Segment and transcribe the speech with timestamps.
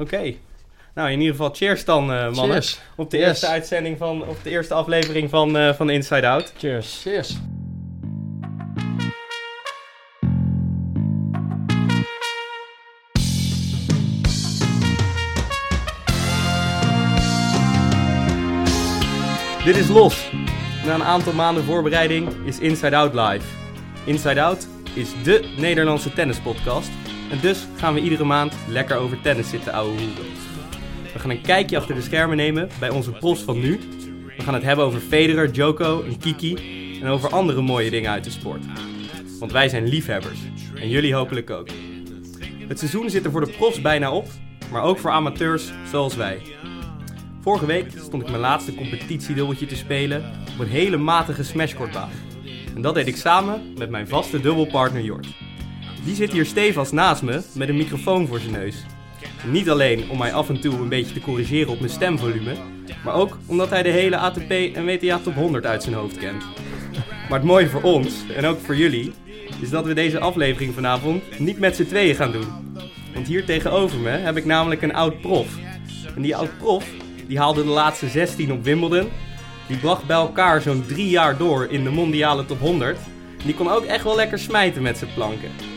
[0.00, 0.34] Oké.
[0.94, 2.44] Nou, in ieder geval cheers dan, eh, mannen.
[2.62, 2.80] Cheers.
[2.96, 3.26] Op de Yes.
[3.26, 6.52] eerste uitzending van, of de eerste aflevering van, eh, van Inside Out.
[6.56, 7.00] Cheers.
[7.02, 7.36] Cheers.
[19.64, 20.30] Dit is Los.
[20.84, 23.46] Na een aantal maanden voorbereiding is Inside Out live.
[24.04, 26.90] Inside Out is dé Nederlandse tennispodcast.
[27.34, 30.26] En dus gaan we iedere maand lekker over tennis zitten ouwehoeren.
[31.12, 33.80] We gaan een kijkje achter de schermen nemen bij onze pros van nu.
[34.36, 36.56] We gaan het hebben over Federer, Djoko en Kiki.
[37.02, 38.64] En over andere mooie dingen uit de sport.
[39.38, 40.38] Want wij zijn liefhebbers.
[40.74, 41.68] En jullie hopelijk ook.
[42.68, 44.26] Het seizoen zit er voor de profs bijna op.
[44.70, 46.42] Maar ook voor amateurs zoals wij.
[47.40, 52.10] Vorige week stond ik mijn laatste competitiedubbeltje te spelen op een hele matige smashcourtbaan.
[52.74, 55.43] En dat deed ik samen met mijn vaste dubbelpartner Jort.
[56.04, 58.84] Die zit hier stevast naast me met een microfoon voor zijn neus.
[59.46, 62.56] Niet alleen om mij af en toe een beetje te corrigeren op mijn stemvolume,
[63.04, 66.44] maar ook omdat hij de hele ATP en WTA Top 100 uit zijn hoofd kent.
[67.28, 69.12] Maar het mooie voor ons, en ook voor jullie,
[69.60, 72.46] is dat we deze aflevering vanavond niet met z'n tweeën gaan doen.
[73.14, 75.48] Want hier tegenover me heb ik namelijk een oud prof.
[76.16, 76.84] En die oud prof,
[77.26, 79.08] die haalde de laatste 16 op Wimbledon.
[79.66, 82.96] Die bracht bij elkaar zo'n drie jaar door in de mondiale top 100.
[83.38, 85.73] En die kon ook echt wel lekker smijten met zijn planken.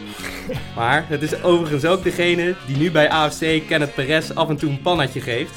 [0.76, 4.70] Maar het is overigens ook degene die nu bij AFC Kenneth Perez af en toe
[4.70, 5.54] een pannetje geeft.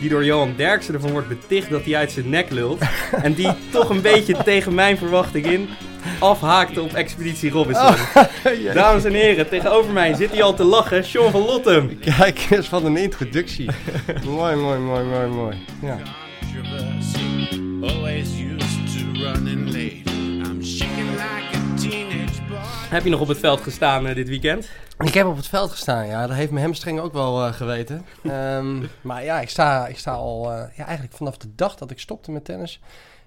[0.00, 2.82] Die door Johan Derksen ervan wordt beticht dat hij uit zijn nek lult.
[3.22, 5.68] En die toch een beetje tegen mijn verwachting in
[6.18, 7.94] afhaakte op Expeditie Robinson.
[8.74, 11.98] Dames en heren, tegenover mij zit hij al te lachen, Sean van Lottem.
[11.98, 13.70] Kijk eens wat een introductie.
[14.24, 15.56] mooi, mooi, mooi, mooi, mooi.
[15.82, 15.98] Ja.
[17.82, 20.17] Always used to running late.
[22.88, 24.70] Heb je nog op het veld gestaan eh, dit weekend?
[24.98, 26.26] Ik heb op het veld gestaan, ja.
[26.26, 28.04] Dat heeft mijn hamstring ook wel eh, geweten.
[28.22, 30.52] Ehm, maar ja, ik sta, ik sta al...
[30.52, 32.80] eh, ja, eigenlijk vanaf de dag dat ik stopte met tennis...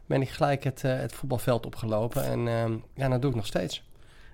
[0.05, 2.23] ben ik gelijk het, het voetbalveld opgelopen.
[2.23, 3.83] En ehm, ja, dat doe ik nog steeds.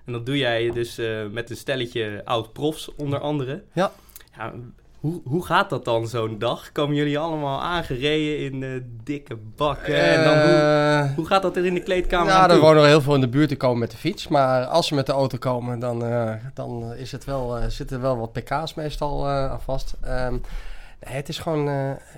[0.04, 3.62] En dat doe jij dus met een stelletje oud-profs onder andere.
[3.72, 3.92] Ja.
[4.36, 4.52] ja
[5.00, 6.72] hoe, hoe gaat dat dan zo'n dag?
[6.72, 8.70] Komen jullie allemaal aangereden in eh,
[9.04, 9.94] dikke bakken?
[9.94, 10.56] en dan hoe,
[11.08, 13.20] Eh, hoe gaat dat er in de kleedkamer Ja, aan er wonen heel veel in
[13.20, 14.28] de buurt die komen met de fiets.
[14.28, 17.96] Maar als ze met de auto komen, dan, eh, dan is het wel, eh, zitten
[17.96, 19.94] er wel wat pk's meestal aan vast.
[20.00, 21.64] Ehm, nee, het is gewoon,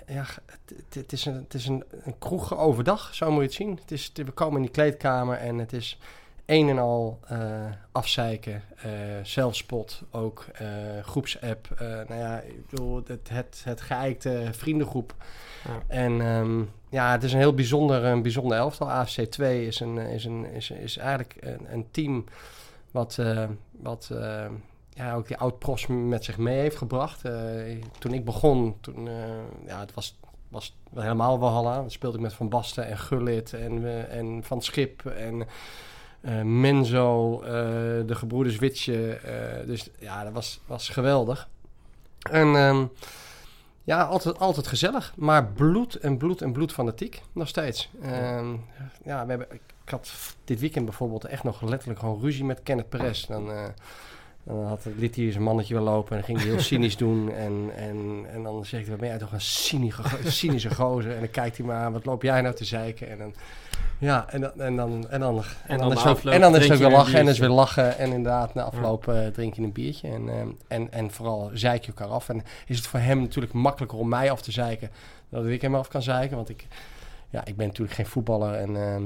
[0.06, 3.46] ja, het, het- het is, een, het is een, een kroeg overdag, zo moet je
[3.46, 3.78] het zien.
[3.80, 5.98] Het is, we komen in die kleedkamer en het is
[6.50, 7.38] een en al eh,
[7.92, 8.90] afzeiken, eh
[9.22, 10.66] zelfspot, ook eh,
[11.02, 11.68] groepsapp.
[11.78, 15.14] nou ja, ik bedoel, het, het, het geëikte vriendengroep.
[15.64, 15.82] Ja.
[15.86, 18.90] En ehm, ja, het is een heel bijzonder, een bijzonder elftal.
[18.90, 22.24] AFC 2 is, een, is, een, is, is eigenlijk een, een team
[22.90, 23.18] wat,
[23.70, 24.10] wat
[24.90, 27.22] ja, ook die oud-profs met zich mee heeft gebracht.
[27.98, 29.08] Toen ik begon, toen,
[29.66, 30.18] ja, het was,
[30.48, 31.76] was helemaal Walhalla.
[31.76, 35.46] Dan speelde ik met Van Basten en Gullit en, en Van Schip en
[36.42, 37.50] Menzo, eh,
[38.06, 39.12] de gebroeders Witsje.
[39.12, 41.48] eh, dus ja, dat was, was geweldig.
[42.30, 42.84] En ehm,
[43.84, 47.90] ja, altijd, altijd gezellig, maar bloed en bloed en bloed fanatiek, nog steeds.
[48.02, 48.52] Ehm,
[49.04, 50.12] ja, we hebben, ik, had
[50.44, 53.26] dit weekend bijvoorbeeld echt nog letterlijk gewoon ruzie met Kenneth Perez.
[53.26, 53.64] Dan, eh,
[54.44, 57.32] dan had, liet hij zijn mannetje wel lopen en dan ging hij heel cynisch doen.
[57.32, 61.12] En, en, en dan zeg ik, wat ben jij toch een cynische, cynische gozer?
[61.12, 63.08] En dan kijkt hij me aan, wat loop jij nou te zeiken?
[63.10, 63.34] En dan,
[64.00, 66.50] ja, en dan, en dan, en dan, en dan is het ook, afloop en dan
[66.50, 67.98] is drink het je ook weer lachen en is weer lachen.
[67.98, 70.08] En inderdaad, na afloop eh, drink je een biertje.
[70.08, 72.28] En, ehm, en, en vooral zeik je elkaar af.
[72.28, 74.90] En is het voor hem natuurlijk makkelijker om mij af te zeiken
[75.28, 76.36] dan dat ik hem af kan zeiken.
[76.36, 76.66] Want ik,
[77.30, 78.54] ja, ik ben natuurlijk geen voetballer.
[78.54, 79.02] En ehm,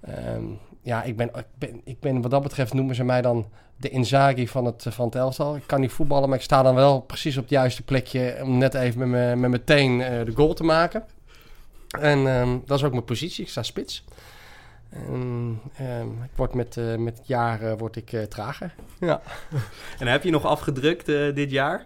[0.00, 0.44] ehm,
[0.82, 3.46] ja, ik ben, ik, ben, ik ben wat dat betreft noemen ze mij dan
[3.76, 5.56] de Inzaghi van het, van het elftal.
[5.56, 8.58] Ik kan niet voetballen, maar ik sta dan wel precies op het juiste plekje om
[8.58, 11.04] net even met mijn, met teen eh, de goal te maken.
[12.00, 13.44] En ehm, dat is ook mijn positie.
[13.44, 14.04] Ik sta spits.
[14.94, 18.74] En, ehm, ik word met, eh, met eh, word ik eh, trager.
[19.00, 19.20] Ja.
[19.98, 21.84] En heb je nog afgedrukt eh, dit jaar?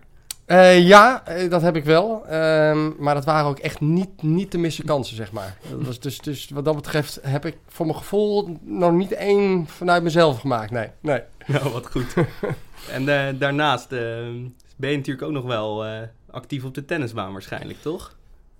[0.76, 2.26] Ja, dat heb ik wel.
[2.26, 5.56] Ehm, maar dat waren ook echt niet, niet te missen kansen, zeg maar.
[5.70, 9.66] Dat was dus, dus wat dat betreft heb ik voor mijn gevoel nog niet één
[9.66, 10.70] vanuit mezelf gemaakt.
[10.70, 11.22] Nee, nee.
[11.46, 12.14] Nou, wat goed.
[12.96, 13.04] en
[13.38, 13.88] daarnaast
[14.76, 15.84] ben je natuurlijk ook nog wel
[16.30, 18.16] actief op de tennisbaan waarschijnlijk, toch?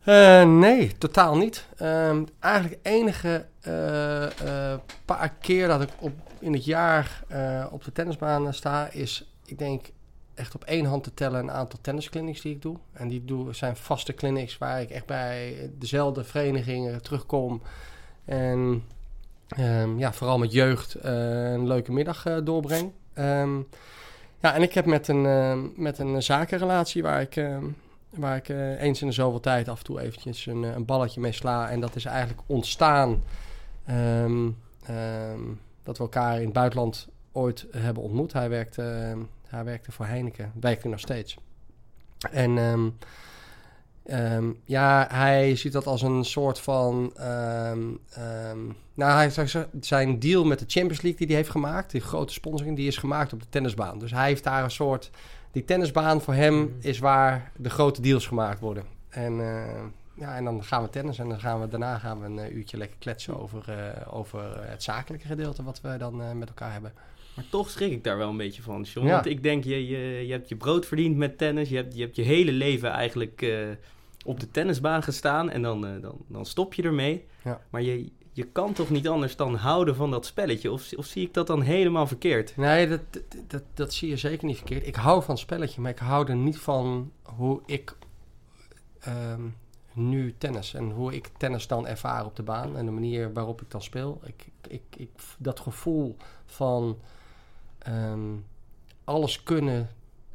[0.08, 1.66] Eh, nee, totaal niet.
[1.76, 7.22] Ehm, eigenlijk enige eh, eh, paar keer dat ik op, in het jaar
[7.70, 9.86] op de tennisbaan sta, is, ik denk,
[10.34, 12.76] echt op één hand te tellen een aantal tennisclinics die ik doe.
[12.92, 17.62] En die doe, zijn vaste clinics waar ik echt bij dezelfde verenigingen terugkom.
[18.24, 18.84] En
[19.48, 22.92] ehm, ja, vooral met jeugd een leuke middag doorbreng.
[23.14, 23.56] Ehm,
[24.40, 27.36] ja, en ik heb met een, met een zakenrelatie waar ik...
[28.10, 30.84] Waar ik eh, eens in de zoveel tijd af en toe eventjes een, eh, een
[30.84, 31.70] balletje mee sla.
[31.70, 33.22] En dat is eigenlijk ontstaan
[33.84, 34.48] ehm,
[34.84, 35.40] ehm,
[35.82, 38.32] dat we elkaar in het buitenland ooit hebben ontmoet.
[38.32, 41.36] Hij werkte, ehm, hij werkte voor Heineken, werkt nog steeds.
[42.30, 42.56] En
[44.08, 47.12] ehm, ja, hij ziet dat als een soort van...
[47.16, 47.78] ehm,
[48.10, 48.58] ehm,
[48.94, 49.30] nou, hij,
[49.80, 52.96] zijn deal met de Champions League die hij heeft gemaakt, die grote sponsoring, die is
[52.96, 53.98] gemaakt op de tennisbaan.
[53.98, 55.10] Dus hij heeft daar een soort...
[55.52, 56.68] Die tennisbaan voor hem Mhm.
[56.80, 58.84] is waar de grote deals gemaakt worden.
[59.08, 59.82] En, eh,
[60.14, 62.56] ja, en dan gaan we tennis en dan gaan we, daarna gaan we een eh,
[62.56, 66.92] uurtje lekker kletsen over, eh, over het zakelijke gedeelte wat we dan met elkaar hebben.
[67.36, 69.06] Maar toch schrik ik daar wel een beetje van, John.
[69.06, 69.12] Ja.
[69.12, 71.68] Want ik denk, je, je, je hebt je brood verdiend met tennis.
[71.68, 73.46] Je hebt je, hebt je hele leven eigenlijk
[74.24, 75.50] op de tennisbaan gestaan.
[75.50, 77.26] En dan, eh, dan, dan stop je ermee.
[77.44, 77.60] Ja.
[77.70, 80.72] Maar je, je kan toch niet anders dan houden van dat spelletje?
[80.72, 82.56] Of, of zie ik dat dan helemaal verkeerd?
[82.56, 83.00] Nee, dat,
[83.46, 84.86] dat, dat, zie je zeker niet verkeerd.
[84.86, 87.96] Ik hou van spelletje, maar ik hou er niet van hoe ik
[89.00, 89.42] ehm,
[89.92, 93.60] nu tennis en hoe ik tennis dan ervaar op de baan en de manier waarop
[93.62, 94.20] ik dan speel.
[94.24, 96.16] Ik, ik, ik, ik- dat gevoel
[96.46, 96.98] van
[97.78, 98.34] ehm,
[99.04, 99.88] alles kunnen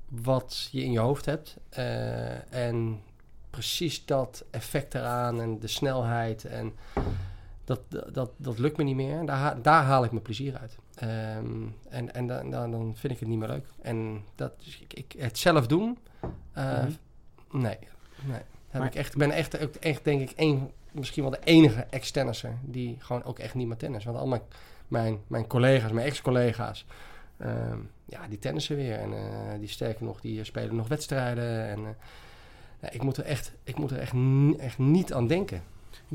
[0.09, 3.01] wat je in je hoofd hebt eh, en
[3.53, 6.73] precies dat effect eraan en de snelheid en
[7.63, 7.79] dat,
[8.13, 9.25] dat, dat lukt me niet meer.
[9.25, 10.77] Daar, daar haal ik mijn plezier uit.
[10.95, 13.65] Ehm, en en dan, dan, dan vind ik het niet meer leuk.
[13.81, 15.97] En dat, dus ik, ik, het zelf doen,
[16.51, 16.91] eh, Mhm.
[17.51, 17.77] nee.
[18.25, 18.41] nee.
[18.69, 21.81] Heb Maar- ik, echt, ik ben echt, echt, denk ik, één, misschien wel de enige
[21.89, 24.03] ex-tennisser die gewoon ook echt niet meer tennis.
[24.03, 24.41] Want al mijn,
[24.87, 26.85] mijn, mijn collega's, mijn ex-collega's,
[27.37, 28.99] ehm, ja, die tennissen weer.
[28.99, 31.67] En eh, die sterker nog, die spelen nog wedstrijden.
[31.67, 31.89] En eh,
[32.83, 34.13] ja, ik moet er echt, ik moet er echt,
[34.57, 35.63] echt niet aan denken.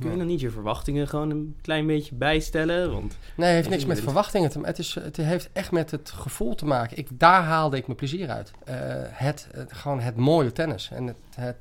[0.01, 2.93] Kun je dan niet je verwachtingen gewoon een klein beetje bijstellen?
[2.93, 4.75] Want Nee, het heeft niks met verwachtingen te maken.
[4.75, 6.99] Het, is, het heeft echt met het gevoel te maken.
[6.99, 8.51] Ik, daar haalde ik mijn plezier uit.
[8.65, 8.75] Eh,
[9.11, 10.91] het, het, gewoon het mooie tennis.
[10.91, 11.57] En het, het,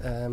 [0.00, 0.32] ehm,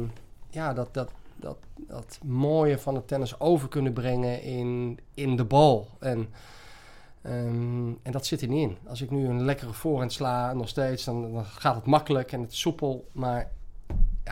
[0.50, 5.46] ja, dat, dat, dat, dat mooie van het tennis over kunnen brengen in, in de
[5.46, 5.90] bal.
[6.00, 6.30] En,
[7.22, 8.78] ehm, en dat zit er niet in.
[8.88, 12.42] Als ik nu een lekkere voorhand sla, nog steeds, dan, dan gaat het makkelijk en
[12.42, 13.08] het soepel.
[13.12, 13.52] Maar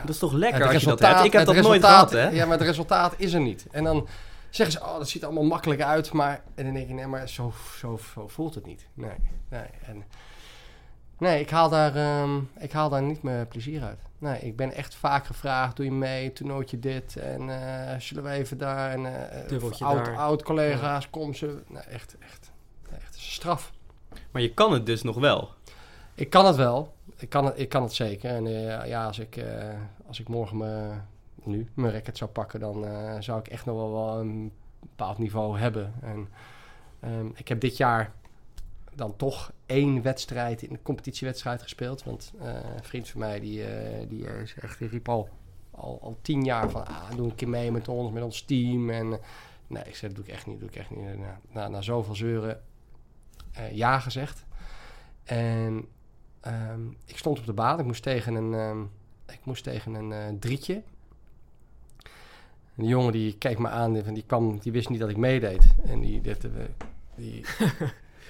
[0.00, 1.26] dat is toch lekker het als je dat resultaat- hebt?
[1.26, 2.28] Ik heb dat nooit gehad, hè?
[2.28, 3.66] Ja, maar het resultaat is er niet.
[3.70, 4.08] En dan
[4.50, 6.12] zeggen ze, oh, dat ziet er allemaal makkelijk uit.
[6.12, 8.86] Maar, en dan denk je, nee, maar zo, zo, zo voelt het niet.
[8.94, 9.16] Nee,
[9.48, 9.66] nee.
[9.86, 10.04] En,
[11.18, 14.00] nee ik, haal daar, ehm, ik haal daar niet meer plezier uit.
[14.18, 17.16] Nee, ik ben echt vaak gevraagd, doe je mee, toernooitje dit.
[17.16, 18.90] En eh, zullen we even daar.
[18.90, 20.16] En, eh, Dubbeltje oud, daar.
[20.16, 21.62] oud collega's, kom ze.
[21.68, 22.52] Nee, echt, echt,
[23.00, 23.72] echt is een straf.
[24.30, 25.53] Maar je kan het dus nog wel.
[26.14, 26.94] Ik kan het wel.
[27.16, 28.30] Ik kan het, ik kan het zeker.
[28.30, 29.68] En eh, ja, als ik, eh,
[30.06, 30.58] als ik morgen
[31.42, 35.18] nu mijn racket zou pakken, dan eh, zou ik echt nog wel, wel een bepaald
[35.18, 35.94] niveau hebben.
[36.02, 36.28] En
[37.00, 38.12] ehm, ik heb dit jaar
[38.94, 42.04] dan toch één wedstrijd, in een competitiewedstrijd gespeeld.
[42.04, 43.64] Want een vriend van mij, die,
[44.08, 45.28] die is echt, die riep al,
[45.70, 48.90] al, al tien jaar van, ah, doe een keer mee met ons, met ons team.
[48.90, 49.08] En
[49.66, 51.06] nee, ik zei, dat doe ik echt niet, doe ik echt niet.
[51.52, 52.60] Na, na, zoveel zeuren
[53.70, 54.44] ja gezegd.
[55.24, 55.88] En
[56.44, 57.78] Ehm, ik stond op de baan.
[57.78, 58.80] Ik moest tegen een, ehm,
[59.34, 60.82] ik moest tegen een eh, drietje.
[62.74, 63.92] En die jongen die keek me aan.
[63.92, 65.74] Die, die, kwam, die wist niet dat ik meedeed.
[65.84, 66.50] En die, dit, eh,
[67.14, 67.44] die,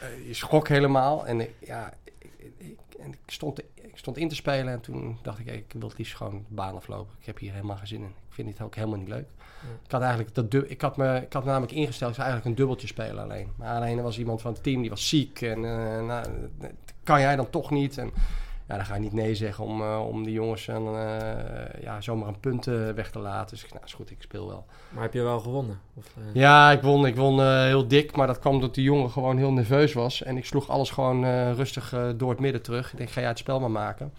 [0.01, 1.27] eh, die schrok helemaal.
[1.27, 4.73] En ja, ik, ik, en ik, stond, ik stond in te spelen.
[4.73, 7.15] En toen dacht ik, ik wil het liefst gewoon de baan aflopen.
[7.21, 8.15] Ik heb hier helemaal geen zin in.
[8.29, 9.29] Ik vind dit ook helemaal niet leuk.
[9.63, 9.69] Ja.
[9.85, 12.45] Ik had eigenlijk dat ik had me, ik had me namelijk ingesteld, ik zou eigenlijk
[12.45, 13.53] een dubbeltje spelen alleen.
[13.57, 16.27] Maar alleen er was iemand van het team die was ziek en eh, nou,
[17.05, 17.99] kan jij dan toch niet.
[17.99, 18.13] En
[18.69, 22.01] ja, dan ga je niet nee zeggen om, eh, om die jongens een, eh, ja,
[22.01, 23.57] zomaar een punt eh, weg te laten.
[23.57, 24.67] Dus ik, nou is goed, ik speel wel.
[24.89, 25.81] Maar heb je wel gewonnen?
[25.95, 29.37] Of, Ja, ik won, ik won heel dik, maar dat kwam omdat die jongen gewoon
[29.37, 30.23] heel nerveus was.
[30.23, 32.93] En ik sloeg alles gewoon rustig door het midden terug.
[32.93, 34.13] Ik denk, ga jij het spel maar maken.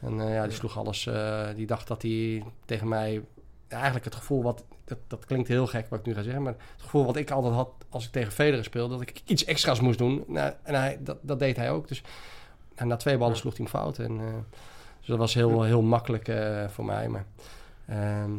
[0.00, 1.08] En ja, die sloeg alles,
[1.54, 3.22] die dacht dat hij tegen mij,
[3.68, 6.52] eigenlijk het gevoel wat, dat, dat klinkt heel gek wat ik nu ga zeggen, maar
[6.52, 9.80] het gevoel wat ik altijd had als ik tegen Federer speelde, dat ik iets extra's
[9.80, 10.24] moest doen.
[10.26, 11.88] Nou, en hij, dat, dat deed hij ook.
[11.88, 12.02] Dus
[12.78, 13.98] en na twee ballen sloeg hij hem fout.
[13.98, 14.34] En, eh,
[14.98, 17.08] dus dat was heel, heel makkelijk eh, voor mij.
[17.08, 17.24] Maar,
[17.86, 18.30] ehm,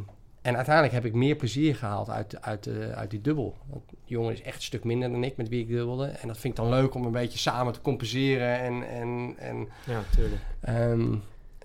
[0.42, 3.58] en uiteindelijk heb ik meer plezier gehaald uit, uit, eh, uit die dubbel.
[3.66, 6.06] Want die jongen is echt een stuk minder dan ik met wie ik dubbelde.
[6.06, 8.60] En dat vind ik dan leuk om een beetje samen te compenseren.
[8.60, 10.42] En, en, en, ja, tuurlijk.
[10.60, 11.16] ehm,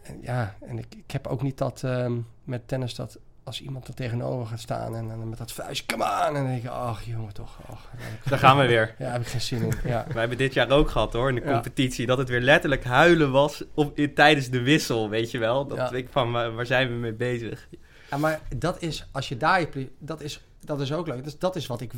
[0.02, 3.88] en ja, en ik, ik heb ook niet dat ehm, met tennis dat als iemand
[3.88, 6.26] er tegenover gaat staan en, dan met dat vuist, come on!
[6.26, 7.90] En dan denk ik, ach jongen toch, ach,
[8.28, 8.94] daar gaan we weer.
[8.98, 9.72] ja, heb ik geen zin in.
[9.84, 10.04] Ja.
[10.12, 12.06] We hebben dit jaar ook gehad hoor, in de competitie.
[12.06, 15.66] Dat het weer letterlijk huilen was op, in- tijdens de wissel, weet je wel.
[15.66, 17.68] Dat ik van, waar, zijn we mee bezig?
[18.10, 21.24] Ja, maar dat is, als je daar je dat is, dat is ook leuk.
[21.24, 21.92] Dus dat is wat ik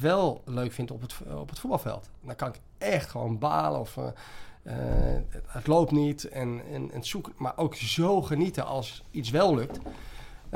[0.00, 2.08] wel leuk vind op het, op het voetbalveld.
[2.20, 3.96] Dan kan ik echt gewoon balen of...
[3.96, 4.06] eh,
[4.62, 9.54] eh, het loopt niet en, en, en zoeken, maar ook zo genieten als iets wel
[9.54, 9.78] lukt.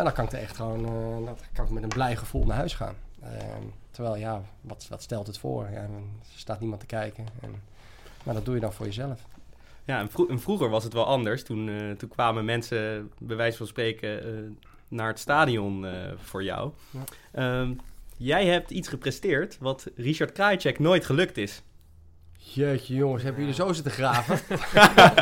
[0.05, 2.57] Dan kan ik er echt gewoon, eh, dan kan ik met een blij gevoel naar
[2.57, 2.95] huis gaan.
[3.23, 5.69] Ehm, terwijl, ja, wat, wat stelt het voor?
[5.71, 5.91] Ja, er
[6.37, 7.27] staat niemand te kijken.
[7.43, 7.63] En,
[8.23, 9.21] maar dat doe je dan voor jezelf.
[9.85, 11.43] Ja, en, vro- en vroeger was het wel anders.
[11.45, 14.41] Toen, eh, toen kwamen mensen, bij wijze van spreken, eh,
[14.89, 15.87] naar het stadion
[16.17, 16.73] voor jou.
[16.91, 17.01] Ja.
[17.33, 17.73] Ehm,
[18.17, 21.63] jij hebt iets gepresteerd wat Richard Krajicek nooit gelukt is.
[22.55, 24.39] Jeetje jongens, hebben jullie zo zitten graven?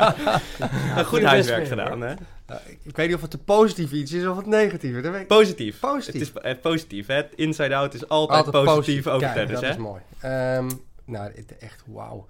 [1.07, 2.15] Goed huiswerk gedaan, hè?
[2.47, 5.03] Nou, ik, weet niet of het een positief iets is of het negatief.
[5.03, 5.27] Dat weet ik.
[5.27, 5.81] Positief.
[5.81, 6.33] Positief.
[6.35, 7.23] Het is eh, positief, hè?
[7.35, 9.69] Inside Out is altijd, Altijd positief, over Kijk, tennis, dat hè?
[9.71, 10.03] is mooi.
[10.21, 10.71] Ehm,
[11.05, 12.27] nou, het- echt wauw.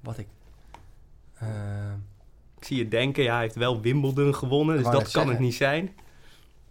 [0.00, 0.26] Wat ik...
[1.38, 1.92] ehm,
[2.58, 5.54] Ik zie je denken, ja, hij heeft wel Wimbledon gewonnen, dus dat kan het niet
[5.54, 5.96] zijn.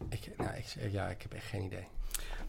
[0.10, 1.88] ik, nou, ik, ja, ik heb echt geen idee.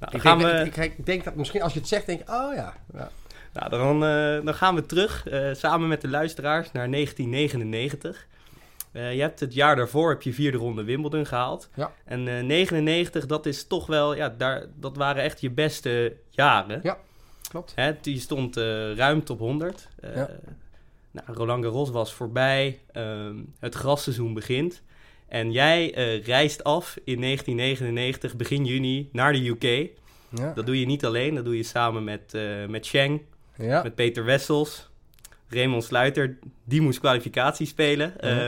[0.00, 2.06] Nou, Ik gaan denk, we, ik, ik, ik denk dat misschien als je het zegt,
[2.06, 2.74] denk ik, oh ja.
[2.94, 3.10] ja.
[3.52, 8.26] Nou, dan, eh, dan gaan we terug, eh, samen met de luisteraars, naar 1999.
[8.92, 11.68] Eh, je hebt het jaar daarvoor heb je vierde ronde Wimbledon gehaald.
[11.74, 11.92] Ja.
[12.04, 16.80] En eh 99, dat is toch wel, ja, daar, dat waren echt je beste jaren.
[16.82, 16.98] Ja,
[17.50, 17.72] klopt.
[17.74, 18.56] Hè, je stond
[18.96, 19.88] ruim top 100.
[20.00, 20.30] Eh, Ja.
[21.10, 22.78] nou, Roland Garros was voorbij.
[22.92, 24.82] ehm, het grasseizoen begint.
[25.28, 25.90] En jij
[26.24, 29.90] reist af in 1999, begin juni, naar de UK.
[30.36, 30.52] Ja.
[30.54, 32.32] Dat doe je niet alleen, dat doe je samen met,
[32.68, 33.22] met Cheng,
[33.58, 33.82] ja.
[33.82, 34.88] met Peter Wessels,
[35.48, 36.36] Raymond Sluiter.
[36.64, 38.12] Die moest kwalificatie spelen.
[38.20, 38.28] Ja.
[38.28, 38.46] Eh,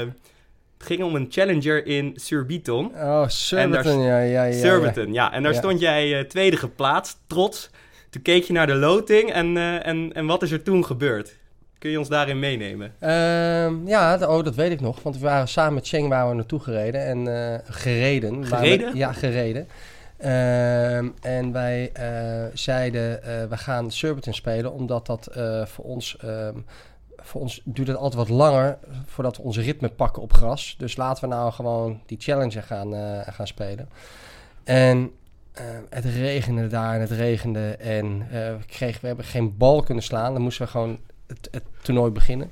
[0.78, 2.86] het ging om een challenger in Surbiton.
[2.94, 4.52] Oh, Surbiton, En ja, ja, ja.
[4.58, 5.32] Surbiton, ja.
[5.32, 5.58] En daar Ja.
[5.58, 7.70] stond jij eh, tweede geplaatst, trots.
[8.10, 11.38] Toen keek je naar de loting en, eh, en, en wat is er toen gebeurd?
[11.78, 12.94] Kun je ons daarin meenemen?
[12.98, 15.02] Ehm, ja, oh, dat weet ik nog.
[15.02, 17.04] Want we waren samen met Cheng waren we naartoe gereden.
[17.06, 18.40] En, eh, gereden.
[18.40, 18.96] We- Gereden?
[18.96, 19.68] ja, gereden.
[20.20, 24.72] Ehm, en wij eh, zeiden, eh, we gaan Surbiton spelen.
[24.72, 26.16] Omdat dat eh, voor ons...
[26.16, 26.58] ehm,
[27.22, 30.74] voor ons duurt het altijd wat langer voordat we onze ritme pakken op gras.
[30.78, 32.94] Dus laten we nou gewoon die challenger gaan,
[33.32, 33.88] gaan spelen.
[34.64, 35.10] En
[35.88, 37.70] het regende daar en het regende.
[37.76, 40.32] En we, kregen, we hebben geen bal kunnen slaan.
[40.32, 42.50] Dan moesten we gewoon het, het toernooi beginnen.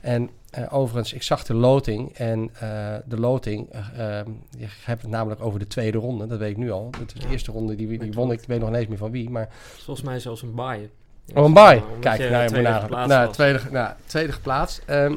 [0.00, 2.12] En eh, overigens, ik zag de loting.
[2.14, 6.26] En eh, de loting, ehm, je hebt het namelijk over de tweede ronde.
[6.26, 6.90] Dat weet ik nu al.
[6.90, 7.32] Dat is de Ja.
[7.32, 8.40] eerste ronde, die, die won ik.
[8.40, 9.30] Ik weet nog niet eens meer van wie.
[9.30, 10.90] Maar Volgens mij zelfs een baai.
[11.34, 11.82] Oh, een baai.
[12.00, 12.82] Kijk, je nou, tweede nagaan.
[12.82, 14.82] geplaatst Nou, tweede, nou, tweede geplaatst.
[14.86, 15.14] Ehm,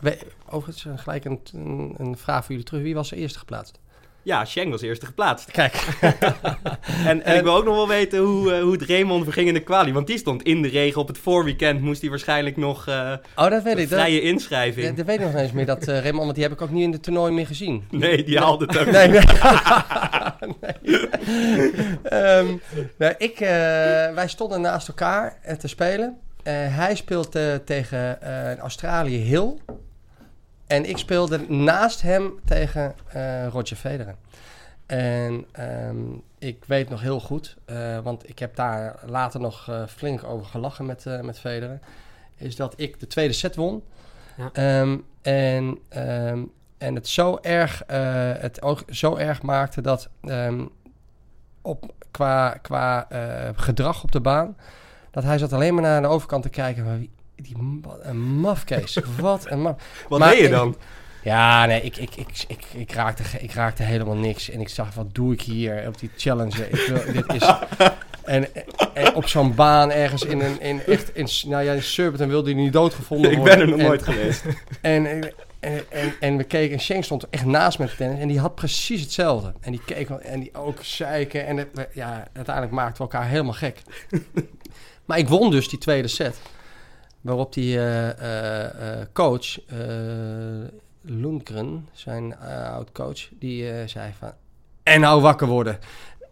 [0.00, 2.82] we, overigens, gelijk een, een, een vraag voor jullie terug.
[2.82, 3.78] Wie was er eerste geplaatst?
[4.22, 5.50] Ja, Cheng was eerste geplaatst.
[5.50, 5.74] Kijk.
[7.06, 9.54] En, en ik wil ook nog wel weten hoe, eh, hoe het Raymond verging in
[9.54, 9.92] de kwalie.
[9.92, 11.80] Want die stond in de regen op het voorweekend.
[11.80, 13.88] Moest hij waarschijnlijk nog eh Oh, dat weet ik.
[13.88, 14.96] Dat, vrije inschrijving.
[14.96, 15.66] dat weet ik nog eens meer.
[15.66, 17.84] Dat, eh Raymond, want die heb ik ook niet in de toernooi meer gezien.
[17.90, 18.90] Nee, die haalde het ook.
[18.90, 19.20] Nee, nee.
[20.60, 21.08] nee.
[22.02, 22.46] Ehm,
[22.98, 23.38] nou, ik,
[24.14, 26.16] wij stonden naast elkaar te spelen.
[26.50, 27.30] Hij speelt
[27.64, 28.20] tegen
[28.58, 29.54] Australië Hill.
[30.68, 34.14] En ik speelde naast hem tegen eh, Roger Federer.
[34.86, 35.96] En ehm,
[36.38, 40.46] ik weet nog heel goed, eh, want ik heb daar later nog eh, flink over
[40.46, 41.78] gelachen met, met Federer.
[42.36, 43.82] Is dat ik de tweede set won.
[44.36, 44.50] Ja.
[44.52, 46.42] Ehm, en, ehm,
[46.78, 47.82] en het zo erg,
[48.40, 50.08] het ook zo erg maakte dat
[51.62, 53.06] op, qua, qua
[53.56, 54.56] gedrag op de baan,
[55.10, 56.84] dat hij zat alleen maar naar de overkant te kijken.
[56.84, 57.10] Maar wie,
[57.42, 58.98] die, wat een mafkees.
[59.20, 60.04] wat een maf.
[60.08, 60.76] Wat Maar deed je ik- dan?
[61.22, 64.50] Ja, nee, ik, ik, ik, ik, ik, raakte, ik raakte helemaal niks.
[64.50, 66.68] En ik zag, wat doe ik hier op die challenge?
[66.68, 67.50] Ik wil, dit is...
[68.24, 68.46] En,
[68.94, 70.60] en op zo'n baan ergens in een...
[70.60, 73.56] In, echt, in, nou ja, in Surbiton wilde hij niet doodgevonden Ik worden.
[73.58, 74.42] ben er nog En- nooit geweest.
[74.80, 75.32] En, en,
[75.90, 76.74] en, en, we keken...
[76.76, 78.20] En Schenk stond echt naast met tennis.
[78.20, 79.52] En die had precies hetzelfde.
[79.60, 81.46] En die keek en die ook zeiken.
[81.46, 83.82] En het- ja, uiteindelijk maakten we elkaar helemaal gek.
[85.04, 86.36] maar ik won dus die tweede set.
[87.20, 89.58] Waarop die eh, eh, eh, coach,
[91.02, 94.32] Lundgren, zijn oud-coach, die zei van...
[94.82, 95.78] En nou wakker worden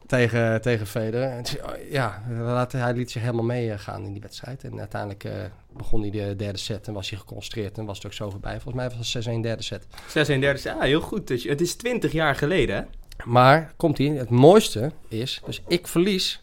[0.06, 1.28] tegen, tegen Federer.
[1.30, 1.58] En toen-
[1.90, 4.64] ja, laat- hij liet zich helemaal meegaan in die wedstrijd.
[4.64, 5.28] En uiteindelijk
[5.72, 8.60] begon hij de derde set en was hij geconcentreerd en was het ook zo voorbij.
[8.60, 9.86] Volgens mij was het 6-1 derde set.
[10.08, 11.26] 36, ja, heel goed.
[11.26, 12.82] Dus het is 20 jaar geleden, hè?
[13.24, 16.42] Maar, komt ie, het mooiste is, dus ik verlies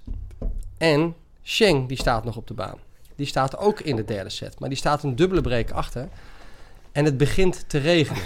[0.77, 2.77] en Sheng die staat nog op de baan.
[3.23, 6.07] Die staat ook in de derde set, maar die staat een dubbele break achter.
[6.91, 8.21] En het begint te regenen.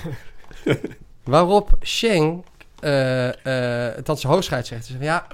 [1.23, 2.45] Waarop Sheng,
[2.79, 5.27] eh, eh, dat hoofdscheidsrechter, zei van, ja,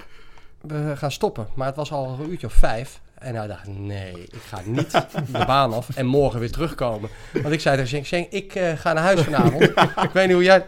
[0.62, 1.48] we gaan stoppen.
[1.56, 3.02] Maar het was al een uurtje of vijf.
[3.14, 7.10] En hij dacht, nee, ik ga niet de baan af en morgen weer terugkomen.
[7.34, 9.62] Want ik zei tegen Sheng, Sheng, ik eh, ga naar huis vanavond.
[10.08, 10.66] ik weet niet hoe jij...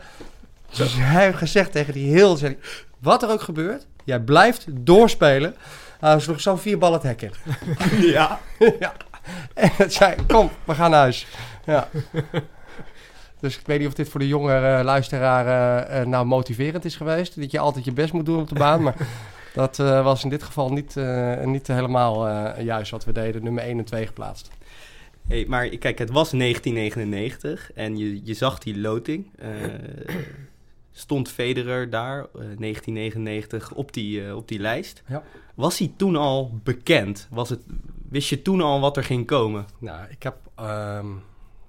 [0.76, 2.38] Dus hij heeft gezegd tegen die heel...
[3.00, 5.56] Wat er ook gebeurt, jij blijft doorspelen.
[6.06, 7.32] Hij sloeg zo vier ballen het hek in.
[8.12, 8.40] ja.
[8.80, 8.94] ja.
[9.54, 11.28] En het zei, kom, we gaan naar huis.
[11.66, 11.90] Ja.
[13.40, 16.96] dus ik weet niet of dit voor de jongere luisteraar eh, eh, nou motiverend is
[16.96, 17.40] geweest.
[17.42, 18.84] Dat je altijd je best moet doen op de baan.
[18.84, 18.96] maar
[19.54, 20.96] dat eh, was in dit geval niet,
[21.44, 23.44] niet helemaal juist wat we deden.
[23.44, 24.50] Nummer 1 en 2 geplaatst.
[25.28, 29.32] Hey, maar kijk, het was 1999 en je, je zag die loting.
[30.98, 35.04] Stond Federer daar, eh, 1999, op die, eh, op die lijst.
[35.08, 35.24] Ja.
[35.56, 37.28] Was hij toen al bekend?
[37.30, 37.62] Was het,
[38.10, 39.66] wist je toen al wat er ging komen?
[39.78, 41.08] Nou, ik heb, ehm,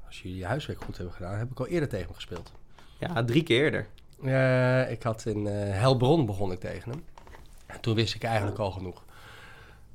[0.07, 2.53] als jullie je huiswerk goed hebben gedaan, heb ik al eerder tegen hem gespeeld.
[2.99, 3.87] Ja, drie keer eerder.
[4.23, 7.05] Eh, ik had in Helbron begon ik tegen hem.
[7.67, 9.05] En toen wist ik eigenlijk al genoeg.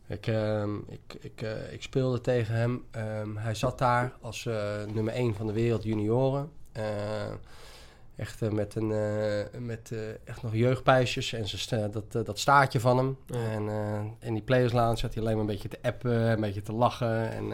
[0.08, 2.86] Ik, ehm, ik, ik, ik speelde tegen hem.
[2.92, 4.44] Ehm, hij zat daar als
[4.94, 6.52] nummer 1 van de wereld junioren.
[8.16, 12.80] Echt eh, met, een, eh, met eh, echt nog jeugdpijsjes en sta- dat, dat staartje
[12.80, 13.18] van hem.
[13.26, 13.52] Ja.
[13.52, 13.70] En
[14.20, 16.74] in die players lounge zat hij alleen maar een beetje te appen, een beetje te
[16.74, 17.32] lachen.
[17.32, 17.54] En,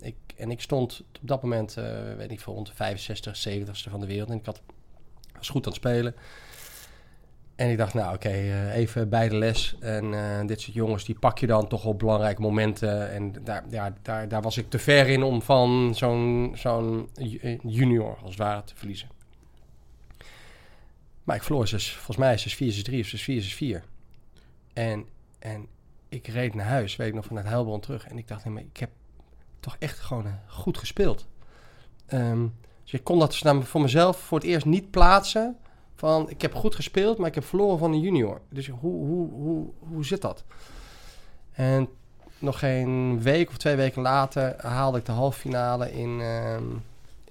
[0.00, 1.74] ik, en ik stond op dat moment,
[2.16, 4.30] weet ik veel, rond de 65, 70ste van de wereld.
[4.30, 4.60] En ik had,
[5.36, 6.14] was goed aan het spelen.
[7.56, 8.28] En ik dacht, nou oké,
[8.72, 9.76] even bij de les.
[9.80, 13.10] En dit soort jongens, die pak je dan toch op belangrijke momenten.
[13.10, 17.58] En daar, ja, daar, daar was ik te ver in om van zo'n zo'n ju-
[17.62, 19.08] junior, als het ware, te verliezen.
[21.24, 23.84] Maar ik verloor dus, volgens mij 6-4, 6-3 of 6-4, 6-4.
[24.72, 25.66] En, en
[26.08, 28.06] ik reed naar huis, weet ik nog, vanuit Heilbron terug.
[28.06, 28.90] En ik dacht, nee, maar ik heb
[29.60, 31.26] toch echt gewoon eh, goed gespeeld.
[32.06, 32.46] Ehm,
[32.82, 35.56] dus ik kon dat dus voor mezelf voor het eerst niet plaatsen.
[35.94, 38.40] Van, ik heb goed gespeeld, maar ik heb verloren van een junior.
[38.48, 40.44] Dus hoe, hoe, hoe, hoe zit dat?
[41.52, 41.88] En
[42.38, 46.64] nog geen week of twee weken later haalde ik de halve finale in, ehm,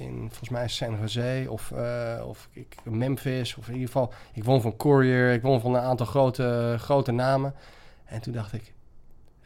[0.04, 3.56] in volgens mij San Jose of, eh, of ik, Memphis.
[3.56, 7.12] Of in ieder geval, ik won van Courier, ik won van een aantal grote, grote
[7.12, 7.54] namen.
[8.06, 8.74] En toen dacht ik,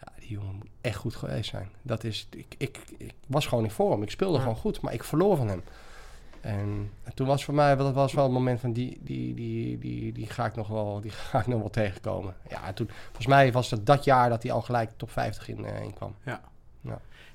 [0.02, 1.70] ja, die jongen moet echt goed geweest zijn.
[1.82, 4.42] Dat is, ik, ik, ik was gewoon in vorm, ik speelde Ja.
[4.42, 5.64] gewoon goed, maar ik verloor van hem.
[6.42, 9.78] En, en toen was voor mij, dat was wel het moment van die, die, die,
[9.78, 12.36] die, die, ga ik nog wel, die ga ik nog wel tegenkomen.
[12.50, 15.48] Ja, en toen, volgens mij was het dat jaar dat hij al gelijk top 50
[15.50, 16.16] in, eh, in kwam.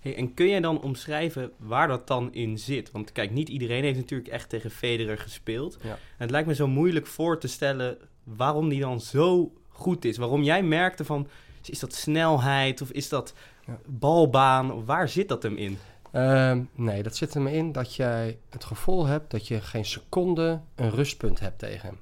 [0.02, 2.90] Hey, en kun jij dan omschrijven waar dat dan in zit?
[2.90, 5.78] Want kijk, niet iedereen heeft natuurlijk echt tegen Federer gespeeld.
[5.82, 5.90] Ja.
[5.90, 10.16] En het lijkt me zo moeilijk voor te stellen waarom die dan zo goed is.
[10.16, 11.28] Waarom jij merkte van,
[11.64, 13.34] is dat snelheid of is dat
[13.66, 13.78] Ja.
[13.86, 14.84] balbaan?
[14.84, 15.78] Waar zit dat hem in?
[16.10, 20.60] Ehm, nee, dat zit me in dat jij het gevoel hebt dat je geen seconde
[20.74, 21.98] een rustpunt hebt tegen hem.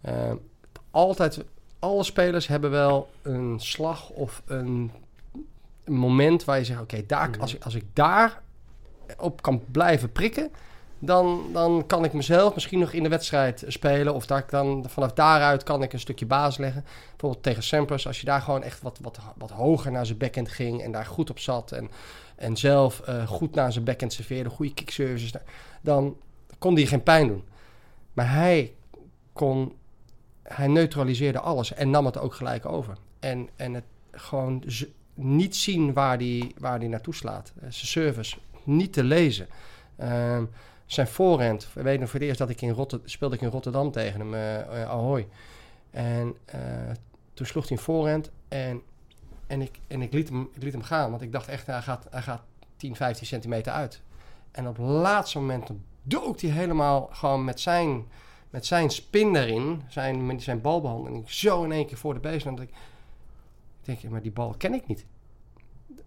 [0.00, 0.36] Ehm,
[0.90, 1.44] altijd,
[1.78, 4.90] alle spelers hebben wel een slag of een,
[5.90, 7.40] een moment waar je zegt: Oké, daar Mhm.
[7.40, 8.42] als, ik, als ik daar
[9.18, 10.50] op kan blijven prikken,
[10.98, 14.14] dan, dan kan ik mezelf misschien nog in de wedstrijd spelen.
[14.14, 16.84] Of daar, dan, vanaf daaruit kan ik een stukje baas leggen.
[17.10, 20.48] Bijvoorbeeld tegen Sampras, als je daar gewoon echt wat, wat, wat hoger naar zijn backhand
[20.48, 21.72] ging en daar goed op zat.
[21.72, 21.90] En,
[22.36, 25.32] en zelf eh, goed naar zijn backhand serveerde, goede kickservices,
[25.80, 26.16] dan
[26.58, 27.44] kon hij geen pijn doen.
[28.12, 28.74] Maar hij
[29.32, 29.74] kon,
[30.42, 32.96] hij neutraliseerde alles en nam het ook gelijk over.
[33.20, 34.62] En, en het gewoon
[35.22, 37.52] niet zien waar hij waar die naartoe slaat.
[37.56, 39.46] Eh, zijn service niet te lezen.
[39.96, 40.44] Ehm,
[40.86, 43.48] zijn voorhand, we weten nog voor het eerst dat ik in Rotterdam speelde ik in
[43.48, 45.28] Rotterdam tegen hem, eh, Ahoy.
[45.90, 46.36] En
[47.34, 48.82] toen sloeg hij een voorhand en,
[49.46, 51.82] en, ik, en ik, liet hem, ik liet hem gaan, want ik dacht echt, hij
[51.82, 52.42] gaat, hij gaat
[52.76, 54.02] 10, 15 centimeter uit.
[54.50, 55.70] En op het laatste moment
[56.02, 58.06] dook hij helemaal gewoon met zijn,
[58.50, 62.56] met zijn spin erin, zijn, met zijn balbehandeling, zo in één keer voor de baseline.
[62.56, 62.74] Dat ik,
[63.82, 65.06] ik denk, maar die bal ken ik niet.